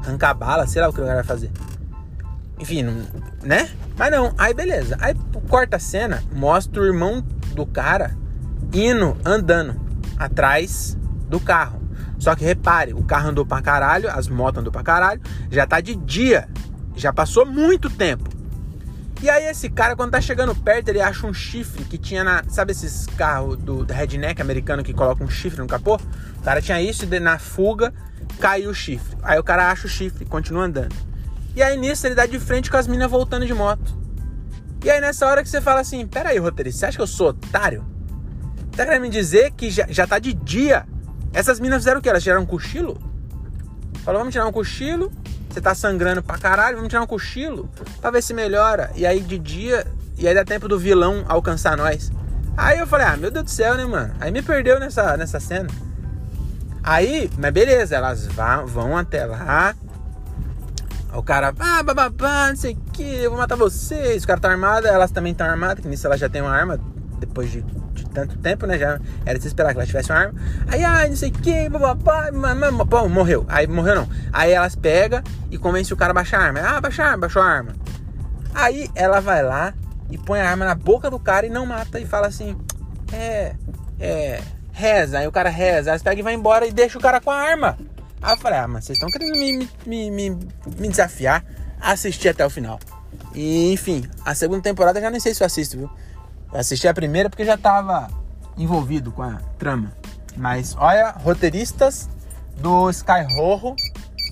Arrancar 0.02 0.30
a 0.30 0.34
bala, 0.34 0.66
sei 0.66 0.82
lá 0.82 0.90
o 0.90 0.92
que 0.92 1.00
o 1.00 1.04
cara 1.04 1.16
vai 1.16 1.24
fazer. 1.24 1.50
Enfim, 2.58 2.82
né? 3.42 3.70
Mas 3.96 4.10
não, 4.10 4.34
aí 4.36 4.52
beleza. 4.52 4.98
Aí 5.00 5.14
corta 5.48 5.76
a 5.76 5.80
cena, 5.80 6.22
mostra 6.34 6.82
o 6.82 6.84
irmão 6.84 7.24
do 7.54 7.64
cara 7.64 8.14
indo, 8.72 9.16
andando 9.24 9.80
atrás 10.18 10.98
do 11.28 11.40
carro. 11.40 11.80
Só 12.18 12.34
que 12.34 12.44
repare, 12.44 12.92
o 12.92 13.02
carro 13.02 13.30
andou 13.30 13.46
pra 13.46 13.62
caralho, 13.62 14.10
as 14.10 14.28
motos 14.28 14.60
andou 14.60 14.72
pra 14.72 14.82
caralho, 14.82 15.20
já 15.50 15.66
tá 15.66 15.80
de 15.80 15.94
dia, 15.94 16.48
já 16.96 17.12
passou 17.12 17.44
muito 17.46 17.90
tempo. 17.90 18.28
E 19.22 19.30
aí 19.30 19.44
esse 19.44 19.70
cara, 19.70 19.96
quando 19.96 20.10
tá 20.10 20.20
chegando 20.20 20.54
perto, 20.54 20.88
ele 20.88 21.00
acha 21.00 21.26
um 21.26 21.32
chifre 21.32 21.84
que 21.84 21.96
tinha 21.96 22.22
na... 22.22 22.44
Sabe 22.48 22.72
esses 22.72 23.06
carros 23.06 23.56
do, 23.56 23.84
do 23.84 23.92
redneck 23.92 24.40
americano 24.42 24.82
que 24.82 24.92
coloca 24.92 25.24
um 25.24 25.30
chifre 25.30 25.60
no 25.60 25.66
capô? 25.66 25.96
O 25.96 26.42
cara 26.42 26.60
tinha 26.60 26.80
isso 26.82 27.06
e 27.06 27.20
na 27.20 27.38
fuga 27.38 27.94
caiu 28.38 28.70
o 28.70 28.74
chifre. 28.74 29.16
Aí 29.22 29.38
o 29.38 29.42
cara 29.42 29.70
acha 29.70 29.86
o 29.86 29.90
chifre, 29.90 30.24
continua 30.24 30.64
andando. 30.64 30.94
E 31.56 31.62
aí 31.62 31.76
nisso 31.78 32.06
ele 32.06 32.14
dá 32.14 32.26
de 32.26 32.38
frente 32.38 32.70
com 32.70 32.76
as 32.76 32.86
minas 32.86 33.10
voltando 33.10 33.46
de 33.46 33.54
moto. 33.54 33.96
E 34.84 34.90
aí 34.90 35.00
nessa 35.00 35.26
hora 35.26 35.42
que 35.42 35.48
você 35.48 35.60
fala 35.60 35.80
assim, 35.80 36.06
pera 36.06 36.30
aí, 36.30 36.38
roteirista, 36.38 36.80
você 36.80 36.86
acha 36.86 36.98
que 36.98 37.02
eu 37.02 37.06
sou 37.06 37.28
otário? 37.28 37.82
Tá 38.76 38.84
querendo 38.84 39.02
me 39.02 39.08
dizer 39.08 39.52
que 39.52 39.70
já, 39.70 39.86
já 39.88 40.06
tá 40.06 40.18
de 40.18 40.34
dia. 40.34 40.84
Essas 41.32 41.58
minas 41.58 41.78
fizeram 41.78 42.00
o 42.00 42.02
quê? 42.02 42.08
Elas 42.08 42.22
tiraram 42.22 42.42
um 42.42 42.46
cochilo? 42.46 42.98
Falou, 44.04 44.20
vamos 44.20 44.34
tirar 44.34 44.46
um 44.46 44.52
cochilo. 44.52 45.10
Você 45.54 45.60
tá 45.60 45.72
sangrando 45.72 46.20
pra 46.20 46.36
caralho, 46.36 46.74
vamos 46.74 46.88
tirar 46.88 47.02
um 47.02 47.06
cochilo 47.06 47.70
pra 48.00 48.10
ver 48.10 48.20
se 48.24 48.34
melhora. 48.34 48.90
E 48.96 49.06
aí 49.06 49.20
de 49.20 49.38
dia, 49.38 49.86
e 50.18 50.26
aí 50.26 50.34
dá 50.34 50.44
tempo 50.44 50.66
do 50.66 50.76
vilão 50.76 51.24
alcançar 51.28 51.76
nós. 51.76 52.10
Aí 52.56 52.80
eu 52.80 52.88
falei, 52.88 53.06
ah, 53.06 53.16
meu 53.16 53.30
Deus 53.30 53.44
do 53.44 53.50
céu, 53.50 53.76
né, 53.76 53.84
mano? 53.84 54.12
Aí 54.18 54.32
me 54.32 54.42
perdeu 54.42 54.80
nessa, 54.80 55.16
nessa 55.16 55.38
cena. 55.38 55.68
Aí, 56.82 57.30
mas 57.38 57.52
beleza, 57.52 57.94
elas 57.94 58.26
vão, 58.66 58.98
até 58.98 59.24
lá. 59.26 59.76
O 61.14 61.22
cara, 61.22 61.54
ah, 61.56 61.82
bababá, 61.84 62.48
não 62.48 62.56
sei 62.56 62.72
o 62.72 62.90
que, 62.90 63.22
eu 63.22 63.30
vou 63.30 63.38
matar 63.38 63.54
vocês. 63.54 64.24
O 64.24 64.26
cara 64.26 64.40
tá 64.40 64.50
armado, 64.50 64.88
elas 64.88 65.12
também 65.12 65.30
estão 65.30 65.46
armadas, 65.46 65.78
que 65.84 65.88
nisso 65.88 66.04
elas 66.08 66.18
já 66.18 66.28
tem 66.28 66.42
uma 66.42 66.50
arma, 66.50 66.80
depois 67.20 67.48
de 67.48 67.64
tanto 68.14 68.38
tempo, 68.38 68.66
né? 68.66 68.78
Já 68.78 68.98
era 69.26 69.36
de 69.36 69.42
se 69.42 69.48
esperar 69.48 69.72
que 69.72 69.78
ela 69.78 69.86
tivesse 69.86 70.10
uma 70.10 70.20
arma. 70.20 70.40
Aí, 70.68 70.84
ai, 70.84 71.08
não 71.08 71.16
sei 71.16 71.30
o 71.30 71.32
que, 71.32 71.68
bom, 72.86 73.08
morreu. 73.08 73.44
Aí 73.48 73.66
morreu 73.66 73.96
não. 73.96 74.08
Aí 74.32 74.52
elas 74.52 74.74
pegam 74.74 75.22
e 75.50 75.58
convence 75.58 75.92
o 75.92 75.96
cara 75.96 76.12
a 76.12 76.14
baixar 76.14 76.40
a 76.40 76.44
arma. 76.44 76.60
Ah, 76.60 76.80
baixar 76.80 77.04
a 77.04 77.06
arma, 77.08 77.18
baixou 77.18 77.42
a 77.42 77.46
arma. 77.46 77.72
Aí 78.54 78.88
ela 78.94 79.20
vai 79.20 79.42
lá 79.42 79.74
e 80.10 80.16
põe 80.16 80.40
a 80.40 80.48
arma 80.48 80.64
na 80.64 80.74
boca 80.74 81.10
do 81.10 81.18
cara 81.18 81.44
e 81.44 81.50
não 81.50 81.66
mata 81.66 81.98
e 82.00 82.06
fala 82.06 82.28
assim: 82.28 82.56
É, 83.12 83.54
é, 83.98 84.40
reza. 84.72 85.18
Aí 85.18 85.26
o 85.26 85.32
cara 85.32 85.50
reza, 85.50 85.90
elas 85.90 86.02
pegam 86.02 86.20
e 86.20 86.22
vai 86.22 86.34
embora 86.34 86.66
e 86.66 86.72
deixa 86.72 86.96
o 86.96 87.00
cara 87.00 87.20
com 87.20 87.30
a 87.30 87.36
arma. 87.36 87.76
Aí 88.22 88.32
eu 88.32 88.36
falei: 88.38 88.60
Ah, 88.60 88.68
mas 88.68 88.84
vocês 88.84 88.96
estão 88.96 89.10
querendo 89.10 89.36
me, 89.36 89.68
me, 89.84 90.10
me, 90.10 90.30
me 90.78 90.88
desafiar 90.88 91.44
assistir 91.80 92.30
até 92.30 92.44
o 92.44 92.50
final. 92.50 92.80
E 93.34 93.72
enfim, 93.72 94.08
a 94.24 94.34
segunda 94.34 94.62
temporada 94.62 95.00
já 95.00 95.10
nem 95.10 95.20
sei 95.20 95.34
se 95.34 95.42
eu 95.42 95.46
assisto, 95.46 95.76
viu? 95.76 95.90
Eu 96.54 96.60
assisti 96.60 96.86
a 96.86 96.94
primeira 96.94 97.28
porque 97.28 97.44
já 97.44 97.58
tava 97.58 98.08
envolvido 98.56 99.10
com 99.10 99.24
a 99.24 99.38
trama. 99.58 99.92
Mas 100.36 100.76
olha, 100.78 101.10
roteiristas 101.10 102.08
do 102.56 102.88
Sky 102.90 103.26
Horror. 103.36 103.74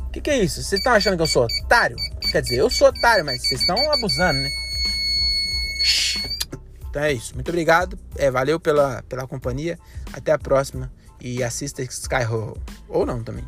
O 0.07 0.11
que, 0.13 0.21
que 0.21 0.31
é 0.31 0.39
isso? 0.39 0.63
Vocês 0.63 0.79
estão 0.79 0.93
achando 0.93 1.17
que 1.17 1.23
eu 1.23 1.27
sou 1.27 1.45
otário? 1.45 1.97
Quer 2.31 2.43
dizer, 2.43 2.59
eu 2.59 2.71
sou 2.71 2.89
otário, 2.89 3.25
mas 3.25 3.43
vocês 3.43 3.61
estão 3.61 3.77
abusando, 3.93 4.39
né? 4.39 4.51
Então 6.89 7.03
é 7.03 7.13
isso. 7.13 7.35
Muito 7.35 7.49
obrigado. 7.49 7.99
É, 8.17 8.31
valeu 8.31 8.61
pela, 8.61 9.03
pela 9.09 9.27
companhia. 9.27 9.77
Até 10.13 10.31
a 10.31 10.39
próxima. 10.39 10.93
E 11.21 11.43
assista 11.43 11.83
Sky 11.83 12.25
Horror. 12.25 12.57
Ou 12.89 13.05
não 13.05 13.25
também. 13.25 13.45